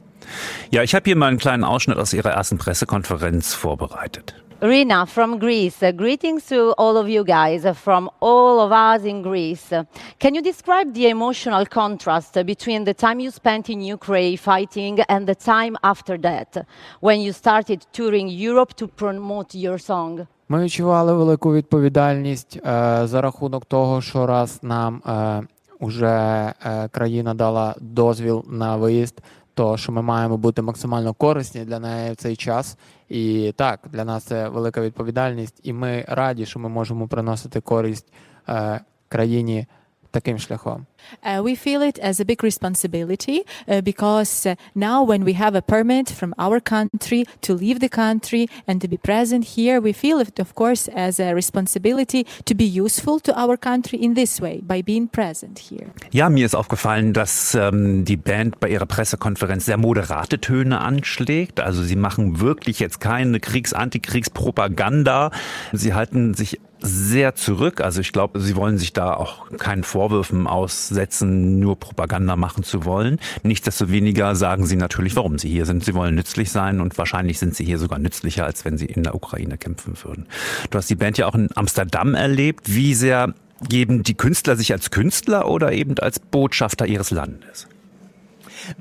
Ja, 0.70 0.82
ich 0.82 0.94
habe 0.94 1.04
hier 1.04 1.16
mal 1.16 1.28
einen 1.28 1.38
kleinen 1.38 1.64
Ausschnitt 1.64 1.96
aus 1.96 2.12
Ihrer 2.12 2.30
ersten 2.30 2.58
Pressekonferenz 2.58 3.54
vorbereitet. 3.54 4.34
Rina 4.60 5.06
from 5.06 5.38
Greece. 5.38 5.84
Uh, 5.84 5.92
greetings 5.92 6.46
to 6.46 6.72
all 6.78 6.96
of 6.96 7.08
you 7.08 7.22
guys 7.22 7.64
uh, 7.64 7.72
from 7.72 8.10
all 8.18 8.58
of 8.58 8.72
us 8.72 9.04
in 9.04 9.22
Greece. 9.22 9.72
Uh, 9.72 9.84
Can 10.18 10.34
you 10.34 10.42
describe 10.42 10.94
the 10.94 11.06
emotional 11.06 11.64
contrast 11.64 12.36
uh, 12.36 12.42
between 12.42 12.82
the 12.82 12.92
time 12.92 13.20
you 13.20 13.30
spent 13.30 13.70
in 13.70 13.80
Ukraine 13.80 14.36
fighting 14.36 14.98
and 15.08 15.28
the 15.28 15.36
time 15.36 15.76
after 15.84 16.18
that, 16.18 16.66
when 16.98 17.20
you 17.20 17.32
started 17.32 17.86
touring 17.92 18.26
Europe 18.26 18.74
to 18.74 18.88
promote 18.88 19.54
your 19.54 19.78
song? 19.78 20.26
Ми 20.48 20.64
відчували 20.64 21.12
велику 21.12 21.52
відповідальність 21.52 22.56
е, 22.56 22.60
за 23.04 23.20
рахунок 23.20 23.64
того, 23.64 24.00
що 24.00 24.26
раз 24.26 24.58
нам 24.62 25.02
е, 25.06 25.42
уже 25.80 26.52
е, 26.66 26.88
країна 26.88 27.34
дала 27.34 27.74
дозвіл 27.80 28.44
на 28.48 28.76
виїзд, 28.76 29.20
то 29.58 29.76
що 29.76 29.92
ми 29.92 30.02
маємо 30.02 30.36
бути 30.36 30.62
максимально 30.62 31.14
корисні 31.14 31.64
для 31.64 31.78
неї 31.78 32.12
в 32.12 32.16
цей 32.16 32.36
час. 32.36 32.78
І 33.08 33.52
так, 33.56 33.80
для 33.92 34.04
нас 34.04 34.24
це 34.24 34.48
велика 34.48 34.80
відповідальність, 34.80 35.60
і 35.62 35.72
ми 35.72 36.04
раді, 36.08 36.46
що 36.46 36.58
ми 36.58 36.68
можемо 36.68 37.08
приносити 37.08 37.60
користь 37.60 38.12
е, 38.48 38.80
країні 39.08 39.66
таким 40.13 40.38
шляхом. 40.38 40.85
Uh, 41.21 41.41
we 41.43 41.55
feel 41.55 41.81
it 41.81 42.00
as 42.00 42.19
a 42.21 42.25
big 42.25 42.41
responsibility 42.43 43.43
uh, 43.67 43.81
because 43.81 44.45
uh, 44.45 44.55
now, 44.73 45.03
when 45.03 45.25
we 45.25 45.33
have 45.33 45.55
a 45.55 45.62
permit 45.62 46.09
from 46.09 46.33
our 46.38 46.62
country 46.62 47.25
to 47.41 47.53
leave 47.53 47.79
the 47.81 47.89
country 47.89 48.47
and 48.67 48.79
to 48.79 48.88
be 48.88 48.97
present 48.97 49.43
here, 49.57 49.81
we 49.81 49.91
feel 49.91 50.19
it, 50.19 50.39
of 50.39 50.55
course, 50.55 50.88
as 50.95 51.19
a 51.19 51.33
responsibility 51.33 52.25
to 52.45 52.55
be 52.55 52.63
useful 52.63 53.19
to 53.19 53.38
our 53.38 53.57
country 53.57 54.00
in 54.00 54.13
this 54.13 54.39
way 54.39 54.62
by 54.62 54.81
being 54.81 55.09
present 55.09 55.59
here. 55.59 55.88
Ja, 56.12 56.29
mir 56.29 56.45
ist 56.45 56.55
aufgefallen, 56.55 57.13
dass 57.13 57.55
ähm, 57.55 58.05
die 58.05 58.17
Band 58.17 58.59
bei 58.59 58.69
ihrer 58.69 58.85
Pressekonferenz 58.85 59.65
sehr 59.65 59.77
moderate 59.77 60.39
Töne 60.39 60.79
anschlägt. 60.79 61.59
Also 61.59 61.83
sie 61.83 61.95
machen 61.95 62.39
wirklich 62.39 62.79
jetzt 62.79 63.00
keine 63.01 63.39
Kriegs-Antikriegspropaganda. 63.39 65.31
Sie 65.73 65.93
halten 65.93 66.33
sich 66.33 66.59
sehr 66.80 67.35
zurück. 67.35 67.80
Also 67.80 68.00
ich 68.00 68.12
glaube, 68.12 68.40
sie 68.40 68.56
wollen 68.56 68.78
sich 68.78 68.92
da 68.92 69.14
auch 69.14 69.50
keinen 69.58 69.82
Vorwürfen 69.82 70.47
aussetzen, 70.47 71.58
nur 71.58 71.78
Propaganda 71.78 72.37
machen 72.37 72.62
zu 72.62 72.85
wollen. 72.85 73.18
Nichtsdestoweniger 73.42 74.37
sagen 74.37 74.66
sie 74.66 74.76
natürlich, 74.76 75.16
warum 75.16 75.38
sie 75.38 75.49
hier 75.49 75.66
sind. 75.66 75.85
Sie 75.85 75.94
wollen 75.94 76.14
nützlich 76.14 76.50
sein 76.50 76.80
und 76.80 76.97
wahrscheinlich 76.99 77.38
sind 77.38 77.54
sie 77.54 77.64
hier 77.64 77.78
sogar 77.78 77.99
nützlicher, 77.99 78.44
als 78.44 78.64
wenn 78.64 78.78
sie 78.78 78.87
in 78.87 79.02
der 79.02 79.14
Ukraine 79.14 79.58
kämpfen 79.58 79.94
würden. 80.02 80.26
Du 80.70 80.78
hast 80.78 80.88
die 80.90 80.94
Band 80.94 81.18
ja 81.18 81.26
auch 81.26 81.35
in 81.35 81.49
Amsterdam 81.54 82.14
erlebt. 82.14 82.75
Wie 82.75 82.94
sehr 82.94 83.35
geben 83.68 84.02
die 84.02 84.14
Künstler 84.14 84.56
sich 84.56 84.73
als 84.73 84.90
Künstler 84.90 85.49
oder 85.49 85.73
eben 85.73 85.99
als 85.99 86.20
Botschafter 86.20 86.87
ihres 86.87 87.11
Landes? 87.11 87.66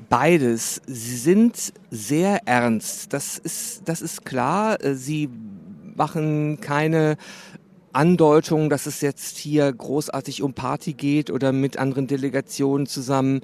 Beides. 0.08 0.82
Sie 0.86 1.16
sind 1.16 1.72
sehr 1.90 2.46
ernst. 2.46 3.12
Das 3.12 3.38
ist, 3.38 3.82
das 3.86 4.02
ist 4.02 4.24
klar. 4.24 4.82
Äh, 4.84 4.94
Sie 4.94 5.28
machen 5.94 6.60
keine 6.60 7.16
Andeutung, 7.92 8.70
dass 8.70 8.86
es 8.86 9.00
jetzt 9.00 9.38
hier 9.38 9.72
großartig 9.72 10.42
um 10.42 10.54
Party 10.54 10.92
geht 10.92 11.30
oder 11.30 11.52
mit 11.52 11.78
anderen 11.78 12.06
Delegationen 12.06 12.86
zusammen 12.86 13.40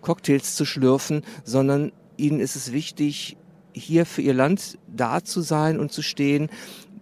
Cocktails 0.00 0.54
zu 0.56 0.64
schlürfen, 0.64 1.22
sondern 1.44 1.92
ihnen 2.16 2.40
ist 2.40 2.56
es 2.56 2.72
wichtig, 2.72 3.36
hier 3.72 4.06
für 4.06 4.22
ihr 4.22 4.34
Land 4.34 4.78
da 4.86 5.22
zu 5.22 5.40
sein 5.40 5.78
und 5.80 5.92
zu 5.92 6.02
stehen. 6.02 6.48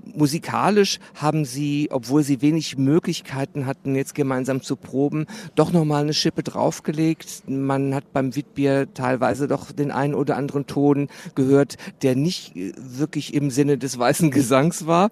Musikalisch 0.05 0.99
haben 1.15 1.45
sie, 1.45 1.89
obwohl 1.91 2.23
sie 2.23 2.43
wenig 2.43 2.77
Möglichkeiten 2.77 3.67
hatten, 3.67 3.95
jetzt 3.95 4.15
gemeinsam 4.15 4.63
zu 4.63 4.77
proben, 4.77 5.27
doch 5.55 5.73
nochmal 5.73 6.03
eine 6.03 6.15
Schippe 6.15 6.43
draufgelegt. 6.43 7.45
Man 7.47 7.95
hat 7.95 8.13
beim 8.13 8.35
Witbier 8.35 8.93
teilweise 8.93 9.49
doch 9.49 9.73
den 9.73 9.91
einen 9.91 10.15
oder 10.15 10.37
anderen 10.37 10.67
Ton 10.67 11.09
gehört, 11.35 11.77
der 12.03 12.17
nicht 12.17 12.57
äh, 12.57 12.73
wirklich 12.77 13.35
im 13.35 13.51
Sinne 13.51 13.79
des 13.79 13.99
weißen 13.99 14.31
Gesangs 14.31 14.87
war. 14.87 15.11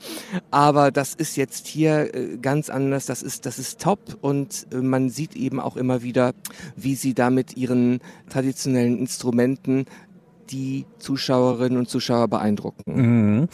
Aber 0.51 0.91
das 0.91 1.15
ist 1.15 1.37
jetzt 1.37 1.67
hier 1.67 2.15
äh, 2.15 2.37
ganz 2.39 2.71
anders. 2.71 3.07
Das 3.07 3.23
ist, 3.23 3.47
das 3.47 3.59
ist 3.59 3.81
top 3.81 4.19
und 4.21 4.67
äh, 4.73 4.77
man 4.77 5.11
sieht 5.11 5.37
eben 5.37 5.61
auch 5.61 5.77
immer 5.77 6.03
wieder, 6.03 6.33
wie 6.77 6.95
sie 6.95 7.15
da 7.15 7.31
mit 7.31 7.57
ihren 7.57 8.01
traditionellen 8.29 8.99
Instrumenten 8.99 9.87
die 10.51 10.87
Zuschauerinnen 10.99 11.79
und 11.79 11.89
Zuschauer 11.89 12.29
beeindrucken. 12.29 12.83
Mhm. 12.87 13.49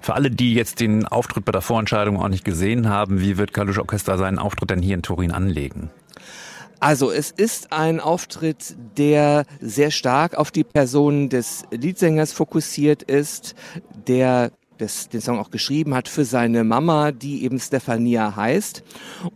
Für 0.00 0.14
alle, 0.14 0.30
die 0.30 0.54
jetzt 0.54 0.80
den 0.80 1.06
Auftritt 1.06 1.44
bei 1.44 1.52
der 1.52 1.60
Vorentscheidung 1.60 2.16
auch 2.16 2.28
nicht 2.28 2.44
gesehen 2.44 2.88
haben, 2.88 3.20
wie 3.20 3.36
wird 3.36 3.52
Kalusch 3.52 3.78
Orchester 3.78 4.18
seinen 4.18 4.38
Auftritt 4.38 4.70
denn 4.70 4.82
hier 4.82 4.94
in 4.94 5.02
Turin 5.02 5.30
anlegen? 5.30 5.90
Also 6.80 7.10
es 7.10 7.30
ist 7.30 7.72
ein 7.72 8.00
Auftritt, 8.00 8.74
der 8.96 9.44
sehr 9.60 9.90
stark 9.90 10.34
auf 10.34 10.50
die 10.50 10.64
Person 10.64 11.28
des 11.28 11.64
Leadsängers 11.70 12.32
fokussiert 12.32 13.02
ist, 13.02 13.54
der 14.06 14.50
das, 14.78 15.10
den 15.10 15.20
Song 15.20 15.38
auch 15.38 15.50
geschrieben 15.50 15.94
hat 15.94 16.08
für 16.08 16.24
seine 16.24 16.64
Mama, 16.64 17.12
die 17.12 17.44
eben 17.44 17.60
Stefania 17.60 18.34
heißt. 18.34 18.82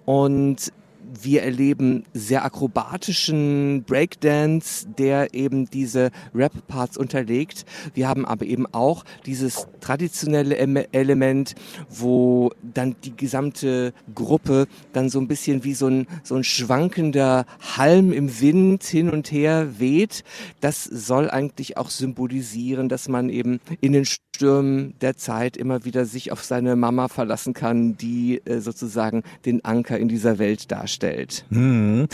Und 0.06 0.72
wir 1.22 1.42
erleben 1.42 2.04
sehr 2.12 2.44
akrobatischen 2.44 3.84
Breakdance, 3.84 4.86
der 4.98 5.34
eben 5.34 5.66
diese 5.70 6.10
Rap-Parts 6.34 6.96
unterlegt. 6.96 7.64
Wir 7.94 8.08
haben 8.08 8.24
aber 8.24 8.46
eben 8.46 8.66
auch 8.72 9.04
dieses 9.26 9.66
traditionelle 9.80 10.56
Em- 10.56 10.84
Element, 10.92 11.54
wo 11.88 12.50
dann 12.62 12.96
die 13.04 13.16
gesamte 13.16 13.92
Gruppe 14.14 14.66
dann 14.92 15.08
so 15.08 15.20
ein 15.20 15.28
bisschen 15.28 15.64
wie 15.64 15.74
so 15.74 15.88
ein, 15.88 16.06
so 16.22 16.34
ein 16.34 16.44
schwankender 16.44 17.46
Halm 17.76 18.12
im 18.12 18.40
Wind 18.40 18.84
hin 18.84 19.10
und 19.10 19.30
her 19.30 19.78
weht. 19.78 20.24
Das 20.60 20.84
soll 20.84 21.30
eigentlich 21.30 21.76
auch 21.76 21.90
symbolisieren, 21.90 22.88
dass 22.88 23.08
man 23.08 23.28
eben 23.28 23.60
in 23.80 23.92
den 23.92 24.04
Stürmen 24.34 24.94
der 25.00 25.16
Zeit 25.16 25.56
immer 25.56 25.84
wieder 25.84 26.06
sich 26.06 26.32
auf 26.32 26.42
seine 26.42 26.74
Mama 26.74 27.08
verlassen 27.08 27.54
kann, 27.54 27.96
die 27.96 28.42
äh, 28.44 28.58
sozusagen 28.58 29.22
den 29.44 29.64
Anker 29.64 29.96
in 29.98 30.08
dieser 30.08 30.38
Welt 30.38 30.72
darstellt. 30.72 31.44
Hm, 31.50 32.08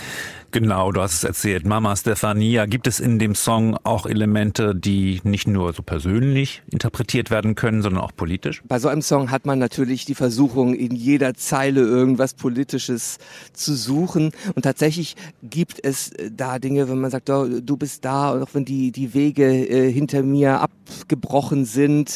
genau, 0.50 0.92
du 0.92 1.00
hast 1.00 1.14
es 1.14 1.24
erzählt. 1.24 1.64
Mama 1.64 1.96
Stefania, 1.96 2.66
gibt 2.66 2.86
es 2.86 3.00
in 3.00 3.18
dem 3.18 3.34
Song 3.34 3.76
auch 3.84 4.04
Elemente, 4.04 4.74
die 4.74 5.20
nicht 5.24 5.48
nur 5.48 5.72
so 5.72 5.82
persönlich 5.82 6.62
interpretiert 6.70 7.30
werden 7.30 7.54
können, 7.54 7.80
sondern 7.80 8.02
auch 8.02 8.12
politisch? 8.14 8.62
Bei 8.68 8.78
so 8.78 8.88
einem 8.88 9.02
Song 9.02 9.30
hat 9.30 9.46
man 9.46 9.58
natürlich 9.58 10.04
die 10.04 10.14
Versuchung, 10.14 10.74
in 10.74 10.94
jeder 10.94 11.34
Zeile 11.34 11.80
irgendwas 11.80 12.34
Politisches 12.34 13.16
zu 13.54 13.74
suchen. 13.74 14.32
Und 14.54 14.62
tatsächlich 14.62 15.16
gibt 15.42 15.82
es 15.82 16.12
äh, 16.12 16.30
da 16.30 16.58
Dinge, 16.58 16.90
wenn 16.90 17.00
man 17.00 17.10
sagt, 17.10 17.30
oh, 17.30 17.46
du 17.60 17.76
bist 17.78 18.04
da, 18.04 18.32
und 18.32 18.42
auch 18.42 18.50
wenn 18.52 18.66
die, 18.66 18.92
die 18.92 19.14
Wege 19.14 19.46
äh, 19.46 19.90
hinter 19.90 20.22
mir 20.22 20.60
abgebrochen 20.60 21.64
sind. 21.64 22.09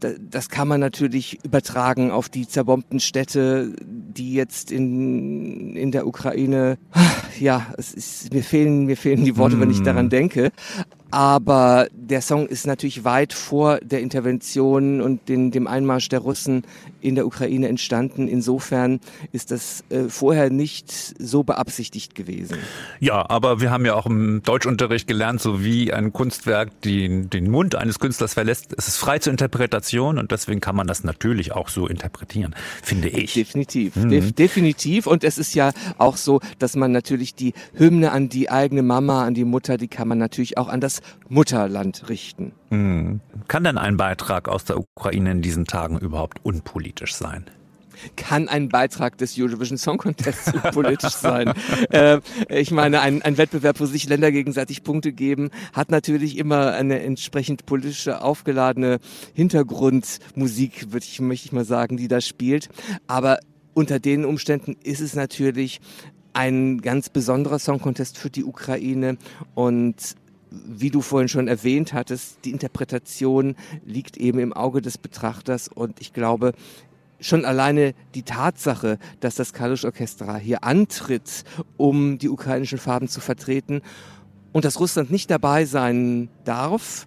Da, 0.00 0.10
das 0.18 0.48
kann 0.48 0.68
man 0.68 0.80
natürlich 0.80 1.38
übertragen 1.44 2.10
auf 2.10 2.28
die 2.28 2.46
zerbombten 2.48 3.00
Städte, 3.00 3.72
die 3.84 4.32
jetzt 4.34 4.70
in, 4.72 5.76
in 5.76 5.90
der 5.90 6.06
Ukraine, 6.06 6.78
ja, 7.38 7.66
es 7.76 7.92
ist, 7.94 8.32
mir 8.32 8.42
fehlen, 8.42 8.86
mir 8.86 8.96
fehlen 8.96 9.24
die 9.24 9.36
Worte, 9.36 9.60
wenn 9.60 9.70
ich 9.70 9.80
Mm. 9.80 9.84
daran 9.84 10.08
denke. 10.08 10.50
Aber 11.10 11.86
der 11.92 12.20
Song 12.20 12.46
ist 12.46 12.66
natürlich 12.66 13.04
weit 13.04 13.32
vor 13.32 13.78
der 13.80 14.00
Intervention 14.00 15.00
und 15.00 15.28
den, 15.28 15.50
dem 15.50 15.66
Einmarsch 15.66 16.08
der 16.08 16.18
Russen 16.20 16.64
in 17.00 17.14
der 17.14 17.26
Ukraine 17.26 17.68
entstanden. 17.68 18.26
Insofern 18.26 19.00
ist 19.32 19.50
das 19.52 19.84
äh, 19.90 20.08
vorher 20.08 20.50
nicht 20.50 20.90
so 21.18 21.44
beabsichtigt 21.44 22.14
gewesen. 22.14 22.58
Ja, 22.98 23.28
aber 23.30 23.60
wir 23.60 23.70
haben 23.70 23.86
ja 23.86 23.94
auch 23.94 24.06
im 24.06 24.42
Deutschunterricht 24.42 25.06
gelernt, 25.06 25.40
so 25.40 25.62
wie 25.62 25.92
ein 25.92 26.12
Kunstwerk 26.12 26.80
den, 26.80 27.30
den 27.30 27.50
Mund 27.50 27.76
eines 27.76 28.00
Künstlers 28.00 28.34
verlässt, 28.34 28.74
es 28.76 28.88
ist 28.88 28.96
frei 28.96 29.18
zur 29.20 29.30
Interpretation 29.30 30.18
und 30.18 30.32
deswegen 30.32 30.60
kann 30.60 30.74
man 30.74 30.86
das 30.88 31.04
natürlich 31.04 31.52
auch 31.52 31.68
so 31.68 31.86
interpretieren, 31.86 32.54
finde 32.82 33.08
ich. 33.08 33.34
Definitiv, 33.34 33.94
Mhm. 33.96 34.10
def 34.10 34.32
definitiv. 34.32 35.06
Und 35.06 35.22
es 35.22 35.38
ist 35.38 35.54
ja 35.54 35.70
auch 35.98 36.16
so, 36.16 36.40
dass 36.58 36.74
man 36.74 36.90
natürlich 36.92 37.34
die 37.34 37.54
Hymne 37.74 38.10
an 38.10 38.28
die 38.28 38.50
eigene 38.50 38.82
Mama, 38.82 39.24
an 39.24 39.34
die 39.34 39.44
Mutter, 39.44 39.76
die 39.76 39.88
kann 39.88 40.08
man 40.08 40.18
natürlich 40.18 40.58
auch 40.58 40.68
an 40.68 40.80
das 40.80 40.95
Mutterland 41.28 42.08
richten. 42.08 42.52
Hm. 42.70 43.20
Kann 43.48 43.64
denn 43.64 43.78
ein 43.78 43.96
Beitrag 43.96 44.48
aus 44.48 44.64
der 44.64 44.78
Ukraine 44.78 45.30
in 45.30 45.42
diesen 45.42 45.64
Tagen 45.64 45.98
überhaupt 45.98 46.44
unpolitisch 46.44 47.14
sein? 47.14 47.46
kann 48.16 48.48
ein 48.48 48.68
Beitrag 48.68 49.18
des 49.18 49.38
Eurovision 49.38 49.78
Song 49.78 49.98
Contests 49.98 50.52
politisch 50.72 51.14
sein. 51.14 51.52
Äh, 51.90 52.20
ich 52.48 52.70
meine, 52.70 53.00
ein, 53.00 53.22
ein, 53.22 53.38
Wettbewerb, 53.38 53.80
wo 53.80 53.86
sich 53.86 54.08
Länder 54.08 54.32
gegenseitig 54.32 54.82
Punkte 54.82 55.12
geben, 55.12 55.50
hat 55.72 55.90
natürlich 55.90 56.36
immer 56.36 56.72
eine 56.72 57.00
entsprechend 57.00 57.64
politische 57.66 58.22
aufgeladene 58.22 58.98
Hintergrundmusik, 59.34 60.92
würde 60.92 61.06
ich, 61.06 61.20
möchte 61.20 61.46
ich 61.46 61.52
mal 61.52 61.64
sagen, 61.64 61.96
die 61.96 62.08
da 62.08 62.20
spielt. 62.20 62.68
Aber 63.06 63.38
unter 63.74 63.98
den 63.98 64.24
Umständen 64.24 64.76
ist 64.82 65.00
es 65.00 65.14
natürlich 65.14 65.80
ein 66.32 66.80
ganz 66.80 67.08
besonderer 67.08 67.58
Song 67.58 67.80
Contest 67.80 68.18
für 68.18 68.30
die 68.30 68.44
Ukraine 68.44 69.16
und 69.54 70.16
wie 70.50 70.90
du 70.90 71.00
vorhin 71.00 71.28
schon 71.28 71.48
erwähnt 71.48 71.92
hattest, 71.92 72.38
die 72.44 72.50
Interpretation 72.50 73.56
liegt 73.84 74.16
eben 74.16 74.38
im 74.38 74.52
Auge 74.52 74.80
des 74.80 74.98
Betrachters 74.98 75.68
und 75.68 76.00
ich 76.00 76.12
glaube, 76.12 76.52
schon 77.20 77.44
alleine 77.44 77.94
die 78.14 78.22
Tatsache, 78.22 78.98
dass 79.20 79.34
das 79.36 79.52
Kalush 79.52 79.84
Orchestra 79.84 80.36
hier 80.36 80.64
antritt, 80.64 81.44
um 81.76 82.18
die 82.18 82.28
ukrainischen 82.28 82.78
Farben 82.78 83.08
zu 83.08 83.20
vertreten 83.20 83.82
und 84.52 84.64
dass 84.64 84.80
Russland 84.80 85.10
nicht 85.10 85.30
dabei 85.30 85.64
sein 85.64 86.28
darf, 86.44 87.06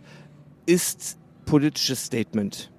ist 0.65 1.17
politisches 1.45 2.05
Statement. 2.05 2.71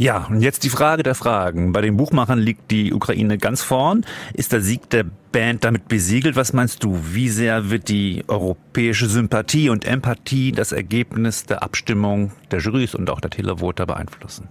Ja, 0.00 0.28
und 0.30 0.40
jetzt 0.40 0.64
die 0.64 0.70
Frage 0.70 1.02
der 1.02 1.14
Fragen. 1.14 1.74
Bei 1.74 1.82
den 1.82 1.98
Buchmachern 1.98 2.38
liegt 2.38 2.70
die 2.70 2.94
Ukraine 2.94 3.36
ganz 3.36 3.60
vorn. 3.60 4.06
Ist 4.32 4.52
der 4.52 4.62
Sieg 4.62 4.88
der 4.88 5.04
Band 5.04 5.62
damit 5.62 5.88
besiegelt? 5.88 6.36
Was 6.36 6.54
meinst 6.54 6.82
du? 6.84 6.98
Wie 7.12 7.28
sehr 7.28 7.68
wird 7.68 7.90
die 7.90 8.24
europäische 8.26 9.08
Sympathie 9.08 9.68
und 9.68 9.84
Empathie 9.84 10.52
das 10.52 10.72
Ergebnis 10.72 11.44
der 11.44 11.62
Abstimmung 11.62 12.32
der 12.50 12.60
Jurys 12.60 12.94
und 12.94 13.10
auch 13.10 13.20
der 13.20 13.30
Televoter 13.30 13.84
beeinflussen? 13.84 14.48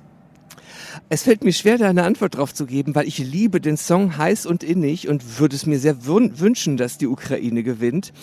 Es 1.10 1.24
fällt 1.24 1.44
mir 1.44 1.54
schwer, 1.54 1.80
da 1.80 1.90
eine 1.90 2.04
Antwort 2.04 2.38
drauf 2.38 2.54
zu 2.54 2.68
geben, 2.68 2.94
weil 2.94 3.08
ich 3.08 3.18
liebe 3.18 3.60
den 3.60 3.78
Song 3.78 4.18
heiß 4.18 4.46
und 4.46 4.64
innig 4.64 5.08
und 5.08 5.40
würde 5.40 5.56
es 5.56 5.66
mir 5.66 5.80
sehr 5.80 6.06
wünschen, 6.06 6.78
dass 6.78 7.00
die 7.00 7.08
Ukraine 7.08 7.64
gewinnt 7.64 8.14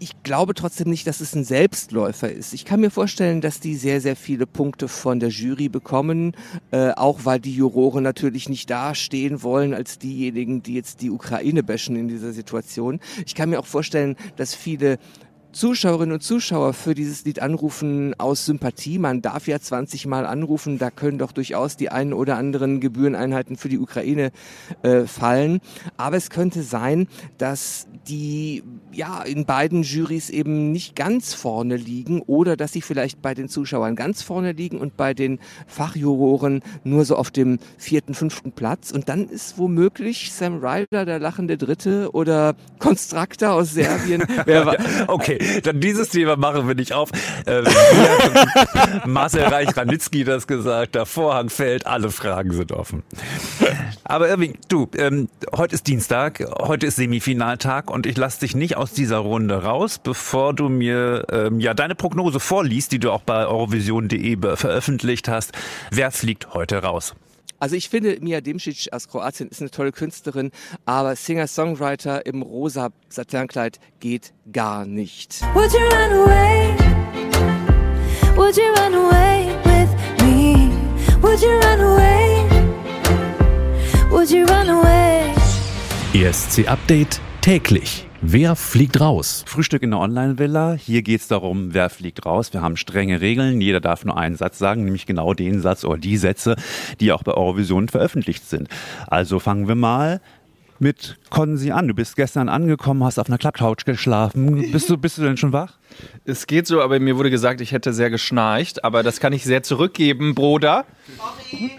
ich 0.00 0.22
glaube 0.22 0.54
trotzdem 0.54 0.88
nicht, 0.88 1.06
dass 1.06 1.20
es 1.20 1.34
ein 1.34 1.44
Selbstläufer 1.44 2.32
ist. 2.32 2.54
Ich 2.54 2.64
kann 2.64 2.80
mir 2.80 2.90
vorstellen, 2.90 3.42
dass 3.42 3.60
die 3.60 3.76
sehr, 3.76 4.00
sehr 4.00 4.16
viele 4.16 4.46
Punkte 4.46 4.88
von 4.88 5.20
der 5.20 5.28
Jury 5.28 5.68
bekommen, 5.68 6.32
äh, 6.70 6.90
auch 6.92 7.20
weil 7.24 7.38
die 7.38 7.54
Juroren 7.54 8.02
natürlich 8.02 8.48
nicht 8.48 8.70
dastehen 8.70 9.42
wollen 9.42 9.74
als 9.74 9.98
diejenigen, 9.98 10.62
die 10.62 10.74
jetzt 10.74 11.02
die 11.02 11.10
Ukraine 11.10 11.62
bashen 11.62 11.96
in 11.96 12.08
dieser 12.08 12.32
Situation. 12.32 12.98
Ich 13.26 13.34
kann 13.34 13.50
mir 13.50 13.60
auch 13.60 13.66
vorstellen, 13.66 14.16
dass 14.36 14.54
viele 14.54 14.98
Zuschauerinnen 15.52 16.14
und 16.14 16.22
Zuschauer 16.22 16.74
für 16.74 16.94
dieses 16.94 17.24
Lied 17.24 17.42
anrufen 17.42 18.14
aus 18.18 18.46
Sympathie. 18.46 18.98
Man 18.98 19.20
darf 19.20 19.48
ja 19.48 19.58
20 19.58 20.06
Mal 20.06 20.24
anrufen, 20.24 20.78
da 20.78 20.90
können 20.90 21.18
doch 21.18 21.32
durchaus 21.32 21.76
die 21.76 21.88
einen 21.88 22.12
oder 22.12 22.36
anderen 22.36 22.80
Gebühreneinheiten 22.80 23.56
für 23.56 23.68
die 23.68 23.78
Ukraine 23.78 24.30
äh, 24.82 25.02
fallen. 25.06 25.60
Aber 25.96 26.16
es 26.16 26.30
könnte 26.30 26.62
sein, 26.62 27.08
dass 27.38 27.88
die 28.06 28.62
ja 28.92 29.22
in 29.22 29.44
beiden 29.44 29.82
Jurys 29.82 30.30
eben 30.30 30.70
nicht 30.70 30.94
ganz 30.94 31.34
vorne 31.34 31.76
liegen 31.76 32.22
oder 32.22 32.56
dass 32.56 32.72
sie 32.72 32.82
vielleicht 32.82 33.20
bei 33.20 33.34
den 33.34 33.48
Zuschauern 33.48 33.96
ganz 33.96 34.22
vorne 34.22 34.52
liegen 34.52 34.78
und 34.78 34.96
bei 34.96 35.14
den 35.14 35.40
Fachjuroren 35.66 36.62
nur 36.84 37.04
so 37.04 37.16
auf 37.16 37.30
dem 37.30 37.58
vierten, 37.76 38.14
fünften 38.14 38.52
Platz. 38.52 38.92
Und 38.92 39.08
dann 39.08 39.28
ist 39.28 39.58
womöglich 39.58 40.32
Sam 40.32 40.64
Ryder 40.64 41.04
der 41.04 41.18
lachende 41.18 41.58
Dritte 41.58 42.10
oder 42.12 42.54
Konstrakta 42.78 43.52
aus 43.52 43.70
Serbien. 43.74 44.24
okay, 45.08 45.39
dann 45.62 45.80
dieses 45.80 46.10
Thema 46.10 46.36
machen 46.36 46.66
wir 46.68 46.74
nicht 46.74 46.92
auf. 46.92 47.10
Ähm, 47.46 47.64
Marcel 49.06 49.44
Reich-Ranitzky 49.44 50.24
das 50.24 50.46
gesagt, 50.46 50.94
der 50.94 51.06
Vorhang 51.06 51.50
fällt, 51.50 51.86
alle 51.86 52.10
Fragen 52.10 52.52
sind 52.52 52.72
offen. 52.72 53.02
Aber 54.04 54.28
Irving, 54.28 54.58
du, 54.68 54.88
ähm, 54.96 55.28
heute 55.54 55.74
ist 55.74 55.86
Dienstag, 55.86 56.44
heute 56.60 56.86
ist 56.86 56.96
Semifinaltag 56.96 57.90
und 57.90 58.06
ich 58.06 58.16
lasse 58.16 58.40
dich 58.40 58.54
nicht 58.54 58.76
aus 58.76 58.92
dieser 58.92 59.18
Runde 59.18 59.62
raus, 59.62 59.98
bevor 60.02 60.54
du 60.54 60.68
mir 60.68 61.26
ähm, 61.30 61.60
ja 61.60 61.74
deine 61.74 61.94
Prognose 61.94 62.40
vorliest, 62.40 62.92
die 62.92 62.98
du 62.98 63.10
auch 63.10 63.22
bei 63.22 63.46
eurovision.de 63.46 64.38
veröffentlicht 64.56 65.28
hast. 65.28 65.52
Wer 65.90 66.10
fliegt 66.10 66.54
heute 66.54 66.82
raus? 66.82 67.14
Also 67.60 67.76
ich 67.76 67.90
finde, 67.90 68.16
Mia 68.20 68.40
Dimcic 68.40 68.88
aus 68.90 69.06
Kroatien 69.06 69.50
ist 69.50 69.60
eine 69.60 69.70
tolle 69.70 69.92
Künstlerin, 69.92 70.50
aber 70.86 71.14
Singer-Songwriter 71.14 72.24
im 72.24 72.40
rosa 72.40 72.88
Satinkleid 73.10 73.78
geht 74.00 74.32
gar 74.50 74.86
nicht. 74.86 75.42
Would 75.52 75.70
you 75.72 75.78
run 75.78 76.12
away? 76.24 76.74
Would 78.34 78.56
you 78.56 78.64
run 78.78 78.94
away 78.94 79.54
with 79.64 79.90
me? 80.24 80.70
Would 81.20 81.42
you 81.42 81.50
run 81.60 81.80
away? 81.80 82.46
Would 84.10 84.30
you 84.30 84.46
run 84.46 84.70
away? 84.70 85.34
ESC 86.14 86.66
Update 86.66 87.20
täglich. 87.42 88.09
Wer 88.22 88.54
fliegt 88.54 89.00
raus? 89.00 89.44
Frühstück 89.46 89.82
in 89.82 89.92
der 89.92 90.00
Online-Villa. 90.00 90.74
Hier 90.74 91.00
geht 91.00 91.22
es 91.22 91.28
darum, 91.28 91.72
wer 91.72 91.88
fliegt 91.88 92.26
raus. 92.26 92.52
Wir 92.52 92.60
haben 92.60 92.76
strenge 92.76 93.22
Regeln. 93.22 93.62
Jeder 93.62 93.80
darf 93.80 94.04
nur 94.04 94.18
einen 94.18 94.36
Satz 94.36 94.58
sagen, 94.58 94.84
nämlich 94.84 95.06
genau 95.06 95.32
den 95.32 95.62
Satz 95.62 95.86
oder 95.86 95.96
die 95.96 96.18
Sätze, 96.18 96.56
die 97.00 97.12
auch 97.12 97.22
bei 97.22 97.32
Eurovision 97.32 97.88
veröffentlicht 97.88 98.46
sind. 98.46 98.68
Also 99.06 99.38
fangen 99.38 99.68
wir 99.68 99.74
mal 99.74 100.20
mit 100.80 101.18
Konzi 101.28 101.70
an. 101.70 101.88
Du 101.88 101.94
bist 101.94 102.16
gestern 102.16 102.48
angekommen, 102.48 103.04
hast 103.04 103.18
auf 103.18 103.28
einer 103.28 103.38
Klappcouch 103.38 103.84
geschlafen. 103.84 104.72
Bist 104.72 104.88
du, 104.88 104.96
bist 104.96 105.18
du 105.18 105.22
denn 105.22 105.36
schon 105.36 105.52
wach? 105.52 105.74
Es 106.24 106.46
geht 106.46 106.66
so, 106.66 106.80
aber 106.80 106.98
mir 107.00 107.18
wurde 107.18 107.30
gesagt, 107.30 107.60
ich 107.60 107.72
hätte 107.72 107.92
sehr 107.92 108.10
geschnarcht. 108.10 108.84
Aber 108.84 109.02
das 109.02 109.20
kann 109.20 109.32
ich 109.32 109.42
sehr 109.42 109.62
zurückgeben, 109.62 110.34
Bruder. 110.34 110.86
Sorry. 111.18 111.72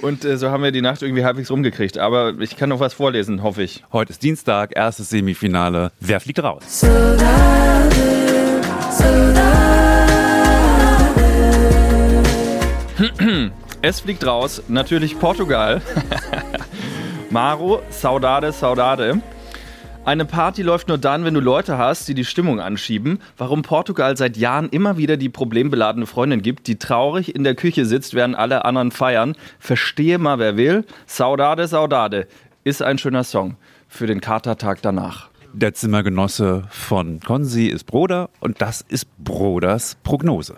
Und 0.00 0.24
äh, 0.24 0.38
so 0.38 0.50
haben 0.50 0.62
wir 0.62 0.72
die 0.72 0.80
Nacht 0.80 1.02
irgendwie 1.02 1.24
halbwegs 1.24 1.50
rumgekriegt. 1.50 1.98
Aber 1.98 2.40
ich 2.40 2.56
kann 2.56 2.70
noch 2.70 2.80
was 2.80 2.94
vorlesen, 2.94 3.42
hoffe 3.42 3.62
ich. 3.62 3.84
Heute 3.92 4.12
ist 4.12 4.22
Dienstag, 4.22 4.72
erstes 4.74 5.10
Semifinale. 5.10 5.92
Wer 6.00 6.18
fliegt 6.20 6.42
raus? 6.42 6.84
Es 13.82 14.00
fliegt 14.00 14.26
raus, 14.26 14.62
natürlich 14.66 15.18
Portugal. 15.18 15.80
Maro, 17.30 17.82
Saudade, 17.90 18.52
Saudade. 18.52 19.20
Eine 20.06 20.24
Party 20.24 20.62
läuft 20.62 20.88
nur 20.88 20.96
dann, 20.96 21.26
wenn 21.26 21.34
du 21.34 21.40
Leute 21.40 21.76
hast, 21.76 22.08
die 22.08 22.14
die 22.14 22.24
Stimmung 22.24 22.58
anschieben. 22.58 23.20
Warum 23.36 23.60
Portugal 23.60 24.16
seit 24.16 24.38
Jahren 24.38 24.70
immer 24.70 24.96
wieder 24.96 25.18
die 25.18 25.28
problembeladene 25.28 26.06
Freundin 26.06 26.40
gibt, 26.40 26.66
die 26.66 26.78
traurig 26.78 27.34
in 27.34 27.44
der 27.44 27.54
Küche 27.54 27.84
sitzt, 27.84 28.14
während 28.14 28.34
alle 28.34 28.64
anderen 28.64 28.92
feiern. 28.92 29.36
Verstehe 29.58 30.16
mal, 30.16 30.38
wer 30.38 30.56
will. 30.56 30.86
Saudade, 31.06 31.68
Saudade 31.68 32.26
ist 32.64 32.80
ein 32.80 32.96
schöner 32.96 33.24
Song 33.24 33.56
für 33.88 34.06
den 34.06 34.22
Katertag 34.22 34.80
danach. 34.80 35.28
Der 35.52 35.74
Zimmergenosse 35.74 36.64
von 36.70 37.20
Konzi 37.20 37.66
ist 37.66 37.84
Broder 37.84 38.30
und 38.40 38.62
das 38.62 38.80
ist 38.80 39.06
Broders 39.18 39.98
Prognose. 40.02 40.56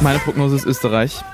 Meine 0.00 0.20
Prognose 0.20 0.54
ist 0.54 0.66
Österreich. 0.66 1.24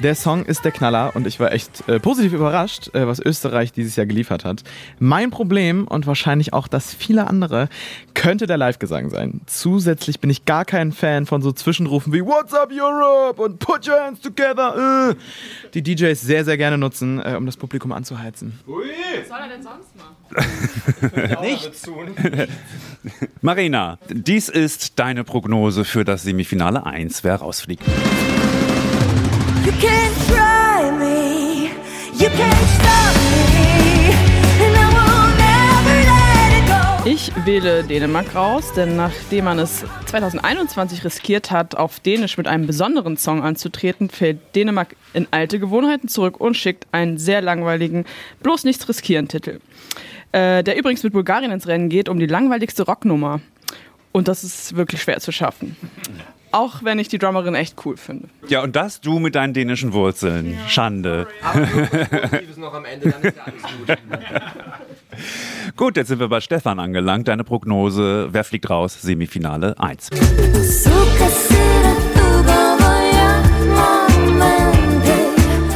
Der 0.00 0.14
Song 0.14 0.44
ist 0.44 0.64
der 0.64 0.72
Knaller 0.72 1.14
und 1.14 1.26
ich 1.26 1.38
war 1.38 1.52
echt 1.52 1.88
äh, 1.88 2.00
positiv 2.00 2.32
überrascht, 2.32 2.94
äh, 2.94 3.06
was 3.06 3.20
Österreich 3.20 3.72
dieses 3.72 3.96
Jahr 3.96 4.06
geliefert 4.06 4.44
hat. 4.44 4.64
Mein 4.98 5.30
Problem 5.30 5.86
und 5.86 6.06
wahrscheinlich 6.06 6.52
auch 6.52 6.66
das 6.66 6.92
viele 6.92 7.26
andere 7.26 7.68
könnte 8.14 8.46
der 8.46 8.56
Live-Gesang 8.56 9.10
sein. 9.10 9.40
Zusätzlich 9.46 10.20
bin 10.20 10.30
ich 10.30 10.44
gar 10.44 10.64
kein 10.64 10.92
Fan 10.92 11.26
von 11.26 11.42
so 11.42 11.52
Zwischenrufen 11.52 12.12
wie 12.12 12.24
What's 12.24 12.54
up 12.54 12.70
Europe 12.72 13.40
und 13.40 13.58
Put 13.58 13.88
your 13.88 14.00
hands 14.00 14.20
together. 14.20 15.10
Äh, 15.10 15.14
die 15.74 15.82
DJs 15.82 16.20
sehr, 16.20 16.44
sehr 16.44 16.56
gerne 16.56 16.78
nutzen, 16.78 17.20
äh, 17.20 17.34
um 17.36 17.46
das 17.46 17.56
Publikum 17.56 17.92
anzuheizen. 17.92 18.58
Ui. 18.66 18.84
Was 19.20 19.28
soll 19.28 19.38
er 19.38 19.48
denn 19.48 19.62
sonst 19.62 19.96
machen? 19.96 21.40
Nichts. 21.42 21.88
Marina, 23.40 23.98
dies 24.08 24.48
ist 24.48 24.98
deine 24.98 25.24
Prognose 25.24 25.84
für 25.84 26.04
das 26.04 26.22
Semifinale 26.22 26.86
1, 26.86 27.24
wer 27.24 27.36
rausfliegt. 27.36 27.84
Ich 37.04 37.30
wähle 37.44 37.84
Dänemark 37.84 38.34
raus, 38.34 38.72
denn 38.74 38.96
nachdem 38.96 39.44
man 39.46 39.58
es 39.58 39.84
2021 40.06 41.04
riskiert 41.04 41.50
hat, 41.50 41.74
auf 41.74 42.00
Dänisch 42.00 42.38
mit 42.38 42.46
einem 42.46 42.66
besonderen 42.66 43.16
Song 43.16 43.42
anzutreten, 43.42 44.08
fällt 44.08 44.38
Dänemark 44.54 44.96
in 45.12 45.26
alte 45.30 45.58
Gewohnheiten 45.58 46.08
zurück 46.08 46.40
und 46.40 46.56
schickt 46.56 46.86
einen 46.92 47.18
sehr 47.18 47.42
langweiligen, 47.42 48.06
bloß 48.42 48.64
nichts 48.64 48.88
riskieren 48.88 49.28
Titel. 49.28 49.60
Äh, 50.32 50.62
der 50.62 50.78
übrigens 50.78 51.02
mit 51.02 51.12
Bulgarien 51.12 51.52
ins 51.52 51.66
Rennen 51.66 51.88
geht 51.88 52.08
um 52.08 52.18
die 52.18 52.26
langweiligste 52.26 52.84
Rocknummer. 52.84 53.40
Und 54.12 54.28
das 54.28 54.44
ist 54.44 54.76
wirklich 54.76 55.02
schwer 55.02 55.20
zu 55.20 55.32
schaffen. 55.32 55.76
Auch 56.52 56.84
wenn 56.84 56.98
ich 56.98 57.08
die 57.08 57.18
Drummerin 57.18 57.54
echt 57.54 57.76
cool 57.84 57.96
finde. 57.96 58.28
Ja, 58.46 58.62
und 58.62 58.76
das 58.76 59.00
du 59.00 59.18
mit 59.18 59.34
deinen 59.34 59.54
dänischen 59.54 59.94
Wurzeln. 59.94 60.52
Ja. 60.52 60.68
Schande. 60.68 61.26
Aber 61.42 61.66
noch 62.62 62.74
am 62.74 62.84
Ende, 62.84 63.10
dann 63.10 63.22
ist 63.22 63.36
ja 63.36 63.42
alles 63.44 63.62
gut. 63.62 63.98
Gut, 65.76 65.96
jetzt 65.96 66.08
sind 66.08 66.20
wir 66.20 66.28
bei 66.28 66.40
Stefan 66.40 66.78
angelangt. 66.78 67.28
Deine 67.28 67.44
Prognose, 67.44 68.28
wer 68.32 68.44
fliegt 68.44 68.70
raus? 68.70 69.00
Semifinale 69.00 69.78
1. 69.78 70.08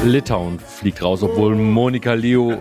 Litauen 0.04 0.58
fliegt 0.58 1.02
raus, 1.02 1.22
obwohl 1.22 1.54
Monika 1.56 2.14
Liu 2.14 2.56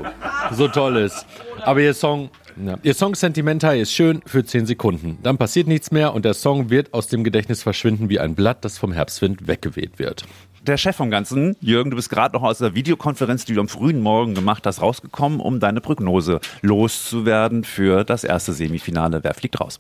so 0.52 0.68
toll 0.68 0.98
ist. 0.98 1.26
Aber 1.62 1.80
ihr 1.80 1.94
Song, 1.94 2.30
ja, 2.64 2.78
ihr 2.84 2.94
Song 2.94 3.16
Sentimental 3.16 3.78
ist 3.78 3.94
schön 3.94 4.22
für 4.26 4.44
10 4.44 4.66
Sekunden. 4.66 5.18
Dann 5.24 5.38
passiert 5.38 5.68
nichts 5.68 5.92
mehr 5.92 6.14
und 6.14 6.26
der 6.26 6.34
Song 6.34 6.70
wird 6.70 6.94
aus 6.94 7.08
dem 7.08 7.24
Gedächtnis 7.24 7.64
verschwinden 7.64 8.10
wie 8.10 8.20
ein 8.20 8.36
Blatt, 8.36 8.64
das 8.64 8.78
vom 8.78 8.92
Herbstwind 8.92 9.48
weggeweht 9.48 10.00
wird. 10.00 10.26
Der 10.66 10.78
Chef 10.78 10.96
vom 10.96 11.12
Ganzen, 11.12 11.56
Jürgen, 11.62 11.92
du 11.92 11.96
bist 11.96 12.10
gerade 12.10 12.36
noch 12.36 12.42
aus 12.42 12.58
der 12.58 12.74
Videokonferenz, 12.74 13.46
die 13.46 13.54
du 13.54 13.62
am 13.62 13.68
frühen 13.68 14.02
Morgen 14.02 14.34
gemacht 14.34 14.66
hast, 14.66 14.82
rausgekommen, 14.82 15.40
um 15.40 15.60
deine 15.60 15.80
Prognose 15.80 16.40
loszuwerden 16.62 17.64
für 17.64 18.04
das 18.04 18.24
erste 18.24 18.52
Semifinale. 18.52 19.24
Wer 19.24 19.36
fliegt 19.36 19.60
raus? 19.60 19.78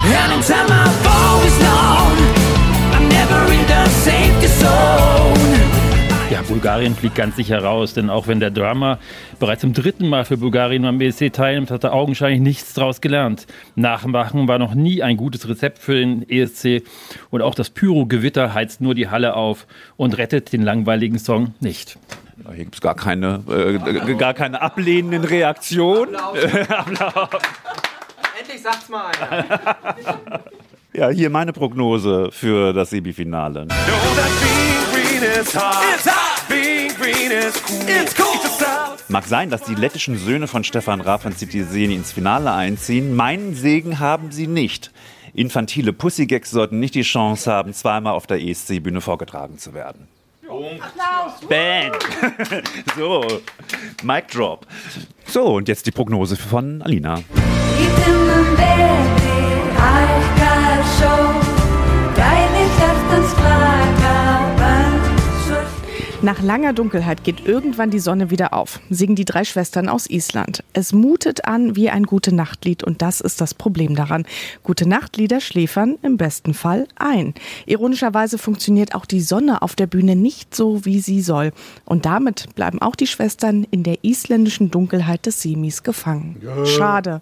Ja, 6.36 6.41
Bulgarien 6.41 6.98
fliegt 6.98 7.15
ganz 7.15 7.38
sicher 7.38 7.63
raus, 7.63 7.93
denn 7.93 8.10
auch 8.10 8.28
wenn 8.28 8.41
der 8.41 8.52
Drummer 8.52 9.00
bereits 9.39 9.62
zum 9.62 9.71
dritten 9.71 10.10
Mal 10.10 10.26
für 10.26 10.36
Bulgarien 10.36 10.82
beim 10.84 10.98
BSC 10.98 11.30
teilnimmt, 11.30 11.71
hat 11.71 11.86
er 11.86 11.93
augenscheinlich 11.93 12.41
nichts 12.41 12.74
daraus 12.74 13.00
gelernt. 13.00 13.48
Nachmachen 13.76 14.45
war 14.45 14.60
noch 14.60 14.74
nie 14.76 15.02
ein 15.02 15.15
gutes 15.15 15.48
Rezept 15.48 15.80
für 15.80 15.95
den 15.95 16.30
ESC 16.30 16.84
und 17.30 17.41
auch 17.41 17.56
das 17.56 17.69
Pyro-Gewitter 17.69 18.54
heizt 18.54 18.82
nur 18.82 18.95
die 18.95 19.08
Halle 19.08 19.34
auf 19.34 19.65
und 19.95 20.17
rettet 20.17 20.52
den 20.52 20.62
langweiligen 20.62 21.19
Song 21.19 21.54
nicht. 21.62 21.98
Hier 22.50 22.65
gibt 22.65 22.76
es 22.76 22.82
gar 22.82 22.95
keine, 22.95 23.41
äh, 23.50 24.15
gar 24.15 24.34
keine 24.34 24.62
ablehnenden 24.62 25.24
Reaktionen. 25.24 26.17
Applaus. 26.17 27.30
Endlich 28.41 28.62
sagt's 28.62 28.89
mal 28.89 29.10
einer. 29.21 30.43
Ja, 30.98 31.10
hier 31.10 31.30
meine 31.30 31.52
Prognose 31.52 32.30
für 32.32 32.71
das 32.71 32.91
Semifinale. 32.91 33.67
Mag 39.08 39.26
sein, 39.26 39.50
dass 39.50 39.63
die 39.63 39.76
lettischen 39.76 40.18
Söhne 40.18 40.48
von 40.48 40.63
Stefan 40.63 41.02
Raab 41.02 41.26
und 41.26 41.38
Citizeni 41.38 41.96
ins 41.96 42.12
Finale 42.12 42.52
einziehen. 42.52 43.15
Meinen 43.15 43.56
Segen 43.56 44.00
haben 44.00 44.32
sie 44.32 44.48
nicht. 44.48 44.91
Infantile 45.34 45.94
Pussygags 45.94 46.52
sollten 46.52 46.80
nicht 46.80 46.96
die 46.96 47.04
Chance 47.04 47.52
haben, 47.52 47.74
zweimal 47.74 48.13
auf 48.13 48.26
der 48.26 48.41
ESC-Bühne 48.41 49.02
vorgetragen 49.02 49.58
zu 49.58 49.74
werden. 49.74 50.08
Bang! 51.50 51.91
so, 52.98 53.26
Mic 54.04 54.28
Drop. 54.32 54.65
So, 55.28 55.56
und 55.56 55.68
jetzt 55.68 55.86
die 55.86 55.91
Prognose 55.91 56.36
von 56.36 56.82
Alina. 56.82 57.20
Nach 66.26 66.42
langer 66.42 66.74
Dunkelheit 66.74 67.24
geht 67.24 67.46
irgendwann 67.46 67.92
die 67.92 68.00
Sonne 68.00 68.32
wieder 68.32 68.52
auf, 68.52 68.80
singen 68.90 69.16
die 69.16 69.26
drei 69.26 69.44
Schwestern 69.44 69.88
aus 69.88 70.10
Island. 70.10 70.64
Es 70.74 70.92
mutet 70.92 71.46
an 71.46 71.76
wie 71.76 71.92
ein 71.92 72.02
gute 72.02 72.34
Nachtlied 72.34 72.84
und 72.84 73.04
das 73.04 73.22
ist 73.22 73.42
das 73.42 73.54
Problem 73.54 73.96
daran. 73.96 74.26
Gute 74.64 74.90
Nachtlieder 74.90 75.40
schläfern 75.40 76.00
im 76.02 76.18
besten 76.18 76.56
Fall 76.56 76.88
ein. 76.96 77.36
Ironischerweise 77.68 78.40
funktioniert 78.40 78.96
auch 78.96 79.06
die 79.06 79.22
Sonne 79.22 79.62
auf 79.62 79.76
der 79.76 79.86
Bühne 79.86 80.16
nicht 80.16 80.56
so, 80.56 80.84
wie 80.84 81.00
sie 81.00 81.22
soll. 81.22 81.52
Und 81.86 82.08
damit 82.08 82.56
bleiben 82.56 82.82
auch 82.82 82.96
die 82.96 83.06
Schwestern 83.06 83.64
in 83.70 83.84
der 83.84 84.04
isländischen 84.04 84.72
Dunkelheit 84.72 85.28
des 85.28 85.44
Semis 85.44 85.84
gefangen. 85.84 86.42
Schade. 86.66 87.22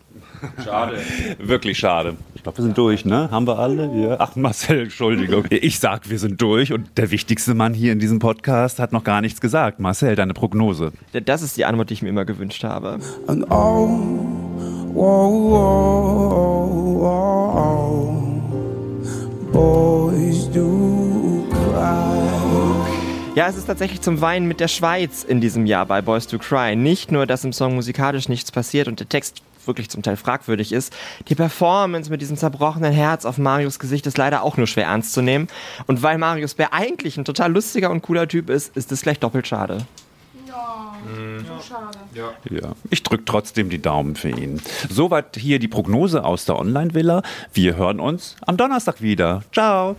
Schade. 0.64 1.00
Wirklich 1.40 1.78
schade. 1.78 2.16
Ich 2.36 2.44
glaube, 2.44 2.58
wir 2.58 2.64
sind 2.64 2.78
durch, 2.78 3.06
ne? 3.06 3.30
Haben 3.32 3.48
wir 3.48 3.58
alle? 3.58 3.90
Ja. 3.96 4.18
Ach, 4.20 4.36
Marcel, 4.36 4.84
Entschuldigung. 4.84 5.46
Ich 5.50 5.80
sag, 5.80 6.10
wir 6.10 6.20
sind 6.20 6.42
durch 6.42 6.74
und 6.74 6.98
der 6.98 7.12
wichtigste 7.12 7.54
Mann 7.54 7.74
hier 7.74 7.94
in 7.94 8.00
diesem 8.00 8.20
Podcast 8.20 8.80
hat 8.80 8.92
noch 8.92 9.04
gar 9.04 9.22
nichts 9.22 9.40
gesagt. 9.40 9.80
Marcel, 9.80 10.16
deine 10.16 10.34
Prognose. 10.34 10.92
Das 11.26 11.42
ist 11.42 11.56
die 11.58 11.66
Antwort, 11.66 11.90
die 11.90 11.94
ich 11.94 12.02
mir 12.02 12.10
immer 12.10 12.26
gewünscht 12.26 12.64
habe. 12.64 13.00
And 13.28 13.50
oh, 13.50 13.88
whoa, 14.94 15.30
whoa, 15.50 16.34
whoa, 17.00 18.24
boys 19.52 20.52
do 20.52 21.48
cry. 21.50 22.24
Ja, 23.36 23.48
es 23.48 23.58
ist 23.58 23.66
tatsächlich 23.66 24.02
zum 24.02 24.22
Weinen 24.22 24.48
mit 24.48 24.60
der 24.60 24.68
Schweiz 24.68 25.24
in 25.24 25.42
diesem 25.42 25.66
Jahr 25.66 25.86
bei 25.86 26.02
Boys 26.02 26.28
to 26.28 26.38
Cry. 26.38 26.76
Nicht 26.76 27.12
nur, 27.12 27.26
dass 27.26 27.44
im 27.44 27.52
Song 27.54 27.74
musikalisch 27.76 28.30
nichts 28.30 28.52
passiert 28.52 28.88
und 28.88 29.00
der 29.00 29.10
Text 29.10 29.42
wirklich 29.68 29.90
zum 29.90 30.04
Teil 30.04 30.18
fragwürdig 30.18 30.72
ist. 30.72 30.94
Die 31.28 31.36
Performance 31.36 32.10
mit 32.10 32.22
diesem 32.22 32.38
zerbrochenen 32.38 32.94
Herz 32.94 33.26
auf 33.26 33.38
Marius 33.38 33.80
Gesicht 33.80 34.06
ist 34.08 34.18
leider 34.18 34.44
auch 34.44 34.58
nur 34.58 34.68
schwer 34.68 34.86
ernst 34.86 35.14
zu 35.14 35.22
nehmen. 35.22 35.48
Und 35.88 36.04
weil 36.04 36.18
Marius 36.18 36.54
Bär 36.54 36.74
eigentlich 36.74 37.18
ein 37.18 37.26
total 37.26 37.52
lustiger 37.52 37.90
und 37.92 38.02
cooler 38.02 38.28
Typ 38.28 38.50
ist, 38.50 38.76
ist 38.76 38.92
es 38.92 39.02
gleich 39.02 39.20
doppelt 39.20 39.48
schade. 39.48 39.86
Ja, 42.50 42.74
ich 42.90 43.04
drücke 43.04 43.26
trotzdem 43.26 43.70
die 43.70 43.82
Daumen 43.82 44.16
für 44.16 44.30
ihn. 44.30 44.62
Soweit 44.90 45.36
hier 45.38 45.60
die 45.60 45.68
Prognose 45.68 46.24
aus 46.24 46.46
der 46.46 46.58
Online-Villa. 46.58 47.24
Wir 47.54 47.76
hören 47.76 48.00
uns 48.00 48.36
am 48.46 48.58
Donnerstag 48.58 49.02
wieder. 49.02 49.44
Ciao. 49.52 49.96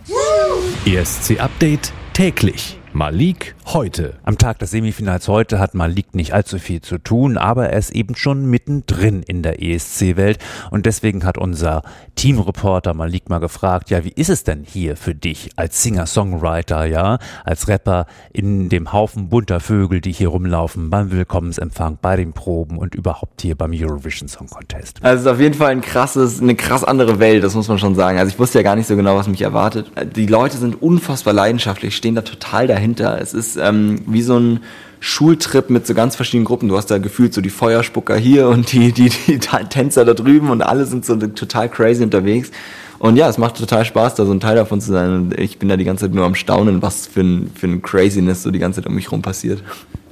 ESC 0.85 1.39
Update 1.39 1.91
täglich. 2.13 2.77
Malik 2.95 3.55
heute. 3.65 4.13
Am 4.23 4.37
Tag 4.37 4.59
des 4.59 4.71
Semifinals 4.71 5.27
heute 5.27 5.59
hat 5.59 5.73
Malik 5.73 6.15
nicht 6.15 6.33
allzu 6.33 6.59
viel 6.59 6.79
zu 6.79 6.97
tun, 6.97 7.37
aber 7.37 7.67
er 7.67 7.77
ist 7.77 7.89
eben 7.91 8.15
schon 8.15 8.45
mittendrin 8.45 9.21
in 9.21 9.43
der 9.43 9.61
ESC-Welt 9.61 10.39
und 10.71 10.85
deswegen 10.85 11.25
hat 11.25 11.37
unser 11.37 11.83
Teamreporter 12.15 12.93
Malik 12.93 13.27
mal 13.29 13.39
gefragt, 13.39 13.89
ja, 13.89 14.05
wie 14.05 14.13
ist 14.15 14.29
es 14.29 14.45
denn 14.45 14.63
hier 14.65 14.95
für 14.95 15.13
dich 15.13 15.49
als 15.57 15.83
Singer-Songwriter, 15.83 16.85
ja, 16.85 17.19
als 17.43 17.67
Rapper 17.67 18.05
in 18.31 18.69
dem 18.69 18.93
Haufen 18.93 19.27
bunter 19.27 19.59
Vögel, 19.59 19.99
die 19.99 20.13
hier 20.13 20.29
rumlaufen, 20.29 20.89
beim 20.89 21.11
Willkommensempfang, 21.11 21.97
bei 22.01 22.15
den 22.15 22.31
Proben 22.31 22.77
und 22.77 22.95
überhaupt 22.95 23.41
hier 23.41 23.55
beim 23.55 23.73
Eurovision 23.73 24.29
Song 24.29 24.47
Contest? 24.47 25.03
Also 25.03 25.15
es 25.15 25.21
ist 25.25 25.31
auf 25.33 25.41
jeden 25.41 25.55
Fall 25.55 25.71
ein 25.71 25.81
krasses, 25.81 26.41
eine 26.41 26.55
krass 26.55 26.85
andere 26.85 27.19
Welt, 27.19 27.43
das 27.43 27.55
muss 27.55 27.67
man 27.67 27.77
schon 27.77 27.95
sagen. 27.95 28.19
Also 28.19 28.31
ich 28.31 28.39
wusste 28.39 28.59
ja 28.59 28.63
gar 28.63 28.77
nicht 28.77 28.87
so 28.87 28.95
genau, 28.95 29.17
was 29.17 29.27
mich 29.27 29.41
erwartet. 29.41 29.91
Die 30.15 30.27
Leute 30.27 30.55
sind 30.55 30.81
unfassbar 30.81 31.33
leidenschaftlich, 31.33 31.93
stehen 31.93 32.15
da 32.15 32.21
total 32.21 32.67
dahinter. 32.67 32.84
Es 32.93 33.33
ist 33.33 33.57
ähm, 33.57 34.01
wie 34.05 34.21
so 34.21 34.37
ein 34.37 34.59
Schultrip 34.99 35.69
mit 35.69 35.85
so 35.85 35.93
ganz 35.93 36.15
verschiedenen 36.15 36.45
Gruppen. 36.45 36.69
Du 36.69 36.77
hast 36.77 36.89
da 36.89 36.97
gefühlt 36.97 37.33
so 37.33 37.41
die 37.41 37.49
Feuerspucker 37.49 38.15
hier 38.15 38.47
und 38.47 38.71
die, 38.71 38.91
die, 38.91 39.09
die 39.09 39.39
Tänzer 39.69 40.05
da 40.05 40.13
drüben 40.13 40.49
und 40.49 40.61
alle 40.61 40.85
sind 40.85 41.05
so 41.05 41.15
total 41.15 41.69
crazy 41.69 42.03
unterwegs. 42.03 42.51
Und 42.97 43.17
ja, 43.17 43.27
es 43.27 43.37
macht 43.37 43.57
total 43.57 43.85
Spaß, 43.85 44.15
da 44.15 44.25
so 44.25 44.31
ein 44.31 44.39
Teil 44.39 44.55
davon 44.55 44.79
zu 44.79 44.91
sein. 44.91 45.13
Und 45.13 45.39
ich 45.39 45.59
bin 45.59 45.69
da 45.69 45.77
die 45.77 45.83
ganze 45.83 46.05
Zeit 46.05 46.15
nur 46.15 46.25
am 46.25 46.35
Staunen, 46.35 46.81
was 46.81 47.07
für 47.07 47.21
ein, 47.21 47.51
für 47.53 47.67
ein 47.67 47.81
Craziness 47.81 48.43
so 48.43 48.51
die 48.51 48.59
ganze 48.59 48.81
Zeit 48.81 48.87
um 48.87 48.95
mich 48.95 49.11
rum 49.11 49.21
passiert. 49.21 49.61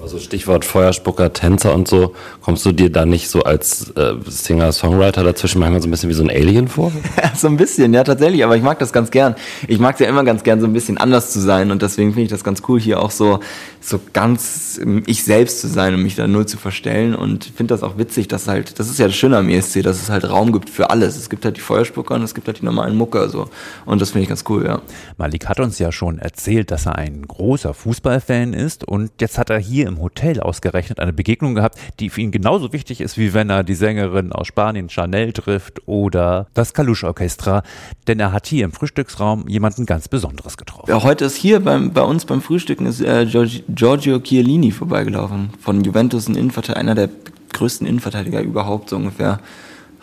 Also 0.03 0.19
Stichwort 0.19 0.65
Feuerspucker, 0.65 1.31
Tänzer 1.31 1.73
und 1.73 1.87
so, 1.87 2.13
kommst 2.41 2.65
du 2.65 2.73
dir 2.73 2.89
da 2.89 3.05
nicht 3.05 3.29
so 3.29 3.43
als 3.43 3.89
äh, 3.91 4.15
Singer-Songwriter 4.25 5.23
dazwischen 5.23 5.59
manchmal 5.59 5.81
so 5.81 5.87
ein 5.87 5.91
bisschen 5.91 6.09
wie 6.09 6.13
so 6.13 6.23
ein 6.23 6.29
Alien 6.29 6.67
vor? 6.67 6.91
so 7.33 7.47
ein 7.47 7.55
bisschen, 7.55 7.93
ja 7.93 8.03
tatsächlich, 8.03 8.43
aber 8.43 8.57
ich 8.57 8.63
mag 8.63 8.77
das 8.79 8.91
ganz 8.91 9.11
gern. 9.11 9.35
Ich 9.65 9.79
mag 9.79 9.93
es 9.93 10.01
ja 10.01 10.09
immer 10.09 10.25
ganz 10.25 10.43
gern, 10.43 10.59
so 10.59 10.67
ein 10.67 10.73
bisschen 10.73 10.97
anders 10.97 11.31
zu 11.31 11.39
sein 11.39 11.71
und 11.71 11.81
deswegen 11.81 12.09
finde 12.09 12.23
ich 12.23 12.29
das 12.29 12.43
ganz 12.43 12.63
cool, 12.67 12.81
hier 12.81 13.01
auch 13.01 13.11
so, 13.11 13.39
so 13.79 13.97
ganz 14.11 14.77
ich 15.05 15.23
selbst 15.23 15.61
zu 15.61 15.69
sein 15.69 15.93
und 15.93 16.03
mich 16.03 16.15
da 16.15 16.27
null 16.27 16.47
zu 16.47 16.57
verstellen 16.57 17.15
und 17.15 17.45
finde 17.45 17.73
das 17.73 17.81
auch 17.81 17.97
witzig, 17.97 18.27
dass 18.27 18.49
halt, 18.49 18.79
das 18.79 18.89
ist 18.89 18.99
ja 18.99 19.07
das 19.07 19.15
Schöne 19.15 19.37
am 19.37 19.47
ESC, 19.47 19.83
dass 19.83 20.01
es 20.01 20.09
halt 20.09 20.29
Raum 20.29 20.51
gibt 20.51 20.69
für 20.69 20.89
alles. 20.89 21.15
Es 21.15 21.29
gibt 21.29 21.45
halt 21.45 21.55
die 21.55 21.61
Feuerspucker 21.61 22.15
und 22.15 22.23
es 22.23 22.35
gibt 22.35 22.47
halt 22.47 22.59
die 22.59 22.65
normalen 22.65 22.97
Mucker 22.97 23.29
so 23.29 23.47
und 23.85 24.01
das 24.01 24.11
finde 24.11 24.23
ich 24.23 24.29
ganz 24.29 24.43
cool, 24.49 24.65
ja. 24.65 24.81
Malik 25.17 25.47
hat 25.47 25.61
uns 25.61 25.79
ja 25.79 25.93
schon 25.93 26.19
erzählt, 26.19 26.71
dass 26.71 26.87
er 26.87 26.97
ein 26.97 27.25
großer 27.25 27.73
Fußballfan 27.73 28.51
ist 28.51 28.85
und 28.85 29.09
jetzt 29.21 29.37
hat 29.37 29.49
er 29.49 29.59
hier 29.59 29.87
im 29.87 29.92
Hotel 29.99 30.39
ausgerechnet 30.39 30.99
eine 30.99 31.13
Begegnung 31.13 31.55
gehabt, 31.55 31.77
die 31.99 32.09
für 32.09 32.21
ihn 32.21 32.31
genauso 32.31 32.73
wichtig 32.73 33.01
ist, 33.01 33.17
wie 33.17 33.33
wenn 33.33 33.49
er 33.49 33.63
die 33.63 33.75
Sängerin 33.75 34.31
aus 34.31 34.47
Spanien 34.47 34.89
Chanel 34.89 35.33
trifft 35.33 35.87
oder 35.87 36.47
das 36.53 36.73
Kalush 36.73 37.03
Orchestra, 37.03 37.63
denn 38.07 38.19
er 38.19 38.31
hat 38.31 38.47
hier 38.47 38.65
im 38.65 38.71
Frühstücksraum 38.71 39.47
jemanden 39.47 39.85
ganz 39.85 40.07
Besonderes 40.07 40.57
getroffen. 40.57 40.89
Ja, 40.89 41.03
heute 41.03 41.25
ist 41.25 41.35
hier 41.35 41.59
beim, 41.59 41.93
bei 41.93 42.01
uns 42.01 42.25
beim 42.25 42.41
Frühstücken 42.41 42.85
ist 42.85 43.01
äh, 43.01 43.25
Giorgio 43.25 44.19
Chiellini 44.19 44.71
vorbeigelaufen 44.71 45.51
von 45.59 45.83
Juventus, 45.83 46.27
ein 46.27 46.35
Innenverteidiger, 46.35 46.79
einer 46.79 46.95
der 46.95 47.09
größten 47.53 47.87
Innenverteidiger 47.87 48.41
überhaupt 48.41 48.89
so 48.89 48.95
ungefähr. 48.95 49.39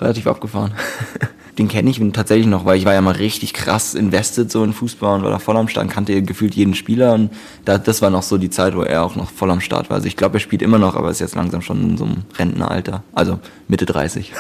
Relativ 0.00 0.26
abgefahren. 0.26 0.72
den 1.60 1.68
kenne 1.68 1.90
ich 1.90 2.00
tatsächlich 2.14 2.46
noch, 2.46 2.64
weil 2.64 2.78
ich 2.78 2.86
war 2.86 2.94
ja 2.94 3.02
mal 3.02 3.16
richtig 3.16 3.52
krass 3.52 3.94
invested 3.94 4.50
so 4.50 4.64
in 4.64 4.72
Fußball 4.72 5.18
und 5.18 5.24
war 5.24 5.30
da 5.30 5.38
voll 5.38 5.58
am 5.58 5.68
Start, 5.68 5.90
kannte 5.90 6.22
gefühlt 6.22 6.54
jeden 6.54 6.74
Spieler 6.74 7.12
und 7.12 7.28
da, 7.66 7.76
das 7.76 8.00
war 8.00 8.08
noch 8.08 8.22
so 8.22 8.38
die 8.38 8.48
Zeit, 8.48 8.74
wo 8.74 8.80
er 8.80 9.04
auch 9.04 9.14
noch 9.14 9.30
voll 9.30 9.50
am 9.50 9.60
Start 9.60 9.90
war. 9.90 9.96
Also 9.96 10.08
ich 10.08 10.16
glaube, 10.16 10.38
er 10.38 10.40
spielt 10.40 10.62
immer 10.62 10.78
noch, 10.78 10.96
aber 10.96 11.10
ist 11.10 11.20
jetzt 11.20 11.34
langsam 11.34 11.60
schon 11.60 11.82
in 11.82 11.98
so 11.98 12.04
einem 12.04 12.22
Rentenalter, 12.38 13.02
also 13.12 13.40
Mitte 13.68 13.84
30. 13.84 14.32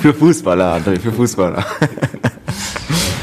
für 0.00 0.14
Fußballer, 0.14 0.76
André, 0.76 1.00
für 1.00 1.10
Fußballer. 1.10 1.66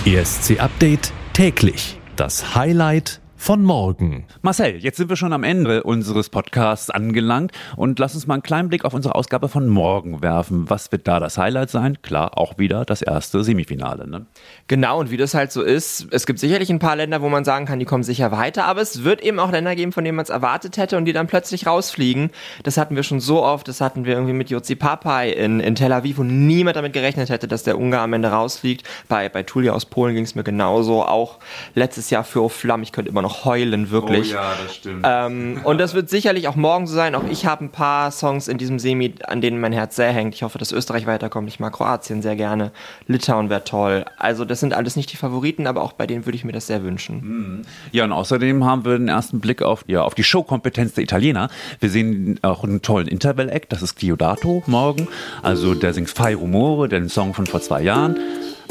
ESC 0.03 0.60
Update 0.60 1.13
täglich. 1.32 1.97
Das 2.17 2.56
Highlight 2.56 3.21
von 3.38 3.63
morgen. 3.63 4.26
Marcel, 4.41 4.78
jetzt 4.78 4.97
sind 4.97 5.10
wir 5.10 5.15
schon 5.15 5.32
am 5.32 5.43
Ende 5.43 5.84
unseres 5.84 6.30
Podcasts 6.30 6.89
angelangt 6.89 7.52
und 7.76 8.00
lass 8.00 8.15
uns 8.15 8.26
mal 8.26 8.34
einen 8.34 8.43
kleinen 8.43 8.67
Blick 8.67 8.84
auf 8.84 8.95
unsere 8.95 9.15
Ausgabe 9.15 9.47
von 9.47 9.69
morgen 9.69 10.23
werfen. 10.23 10.69
Was 10.69 10.91
wird 10.91 11.08
da 11.08 11.19
das 11.19 11.38
Highlight 11.38 11.69
sein? 11.69 12.02
Klar, 12.02 12.38
auch 12.38 12.58
wieder 12.58 12.84
das 12.84 13.04
erste 13.04 13.43
Semifinale. 13.43 14.08
Ne? 14.08 14.26
Genau, 14.67 15.00
und 15.00 15.12
wie 15.12 15.17
das 15.17 15.36
halt 15.36 15.52
so 15.52 15.62
ist, 15.62 16.08
es 16.12 16.26
gibt 16.26 16.39
sicherlich 16.39 16.71
ein 16.71 16.80
paar 16.80 16.95
Länder, 16.95 17.21
wo 17.21 17.30
man 17.30 17.45
sagen 17.45 17.65
kann, 17.65 17.80
die 17.80 17.86
kommen 17.86 18.04
sicher 18.04 18.32
weiter, 18.32 18.65
aber 18.65 18.82
es 18.82 19.04
wird 19.04 19.21
eben 19.21 19.39
auch 19.39 19.52
Länder 19.52 19.76
geben, 19.76 19.91
von 19.91 20.04
denen 20.04 20.15
man 20.15 20.23
es 20.23 20.30
erwartet 20.30 20.78
hätte 20.78 20.97
und 20.97 21.06
die 21.06 21.13
dann 21.13 21.28
plötzlich 21.28 21.67
rausfliegen. 21.67 22.32
Das 22.63 22.78
hatten 22.78 22.95
wir 22.95 23.04
schon 23.04 23.19
so 23.19 23.43
oft, 23.43 23.67
das 23.67 23.82
hatten 23.82 24.04
wir 24.04 24.15
irgendwie 24.15 24.34
mit 24.34 24.50
Jozi 24.50 24.76
Papai 24.76 25.30
in, 25.32 25.60
in 25.60 25.76
Tel 25.76 25.93
Aviv, 25.93 26.17
wo 26.17 26.23
niemand 26.23 26.76
damit 26.76 26.93
gerechnet 26.93 27.30
hätte, 27.30 27.47
dass 27.47 27.63
der 27.63 27.78
Ungar 27.78 28.02
am 28.02 28.13
Ende 28.13 28.30
rausfliegt. 28.30 28.84
Bei, 29.08 29.30
bei 29.30 29.43
Tulia 29.43 29.73
aus 29.73 29.86
Polen 29.86 30.15
ging 30.15 30.23
es 30.23 30.34
mir 30.34 30.43
genauso, 30.43 31.04
auch 31.04 31.38
letztes 31.76 32.10
Jahr 32.10 32.23
für 32.23 32.50
Flamm, 32.50 32.82
ich 32.82 32.91
könnte 32.91 33.12
immer 33.12 33.21
noch 33.21 33.27
heulen, 33.30 33.92
wirklich. 33.92 34.32
Oh 34.32 34.36
ja, 34.36 34.54
das 34.63 34.76
stimmt. 34.76 35.06
Ähm, 35.08 35.62
und 35.63 35.78
das 35.80 35.94
wird 35.94 36.10
sicherlich 36.10 36.48
auch 36.48 36.56
morgen 36.56 36.88
so 36.88 36.96
sein. 36.96 37.16
Auch 37.16 37.24
ich 37.30 37.46
habe 37.46 37.66
ein 37.66 37.72
paar 37.72 38.12
Songs 38.12 38.48
in 38.48 38.58
diesem 38.58 38.80
Semi, 38.80 39.16
an 39.26 39.42
denen 39.42 39.60
mein 39.60 39.74
Herz 39.74 39.96
sehr 39.96 40.12
hängt. 40.12 40.36
Ich 40.36 40.44
hoffe, 40.44 40.58
dass 40.58 40.72
Österreich 40.72 41.06
weiterkommt. 41.06 41.48
Ich 41.48 41.60
mag 41.60 41.74
Kroatien 41.74 42.22
sehr 42.22 42.36
gerne. 42.36 42.72
Litauen 43.08 43.50
wäre 43.50 43.63
toll. 43.63 44.06
Also 44.18 44.46
das 44.46 44.60
sind 44.60 44.74
alles 44.74 44.96
nicht 44.96 45.12
die 45.12 45.18
Favoriten, 45.18 45.68
aber 45.68 45.82
auch 45.82 45.94
bei 45.94 46.08
denen 46.08 46.26
würde 46.26 46.36
ich 46.36 46.44
mir 46.44 46.52
das 46.52 46.68
sehr 46.68 46.84
wünschen. 46.84 47.66
Ja, 47.92 48.04
und 48.04 48.12
außerdem 48.12 48.66
haben 48.66 48.86
wir 48.86 48.98
den 48.98 49.08
ersten 49.08 49.40
Blick 49.40 49.62
auf, 49.62 49.84
ja, 49.88 50.04
auf 50.04 50.16
die 50.16 50.24
Showkompetenz 50.24 50.94
der 50.94 51.04
Italiener. 51.04 51.50
Wir 51.80 51.90
sehen 51.90 52.40
auch 52.42 52.63
einen 52.63 52.82
tollen 52.82 53.08
Interval-Act, 53.08 53.72
das 53.72 53.82
ist 53.82 54.00
Chiodato 54.00 54.63
morgen. 54.68 55.08
Also 55.42 55.74
der 55.74 55.94
singt 55.94 56.10
Fai 56.10 56.36
Rumore, 56.36 56.90
den 56.90 57.10
Song 57.10 57.34
von 57.34 57.46
vor 57.46 57.62
zwei 57.62 57.82
Jahren. 57.82 58.18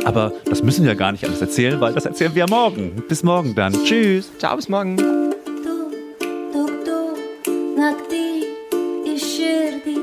Aber 0.04 0.32
das 0.44 0.62
müssen 0.62 0.84
wir 0.84 0.92
ja 0.92 0.98
gar 0.98 1.12
nicht 1.12 1.24
alles 1.24 1.40
erzählen, 1.40 1.80
weil 1.80 1.92
das 1.94 2.04
erzählen 2.04 2.34
wir 2.34 2.40
ja 2.40 2.46
morgen. 2.48 3.02
Bis 3.08 3.22
morgen 3.22 3.54
dann. 3.54 3.72
Tschüss. 3.84 4.30
Ciao, 4.38 4.56
bis 4.56 4.68
morgen. 4.68 4.96
Nakti 7.76 8.44
išširdį 9.14 9.96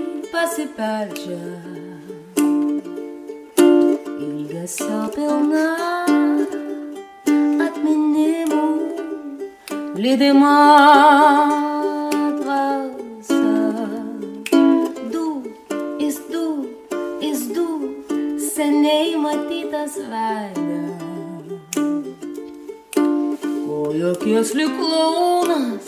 jos 24.44 24.54
lyg 24.60 24.76
launas 24.92 25.88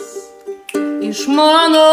iš 1.08 1.20
mano 1.28 1.88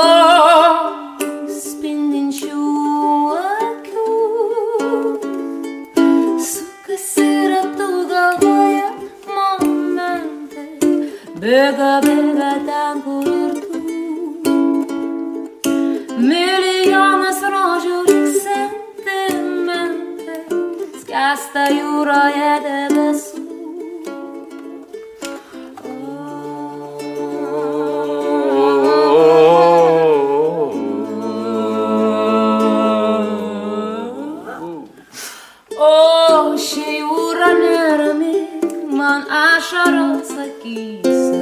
ši 36.74 36.94
jūra 36.98 37.50
nerami, 37.54 38.38
man 38.98 39.26
ašaros 39.40 40.32
akyse. 40.42 41.42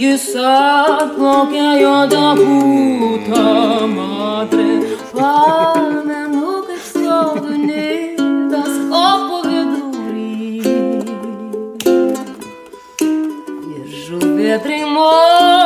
Jis 0.00 0.26
atplaukė 0.42 1.68
juodą 1.82 2.24
būtą 2.40 3.44
madrę. 3.92 4.72
Pamenu, 5.12 6.56
kaip 6.66 6.82
stovi 6.88 7.54
nidas 7.68 8.74
kopo 8.90 9.38
vidury. 9.46 10.34
Ir 13.76 13.86
žuvė 14.02 14.58
trimoju. 14.66 15.65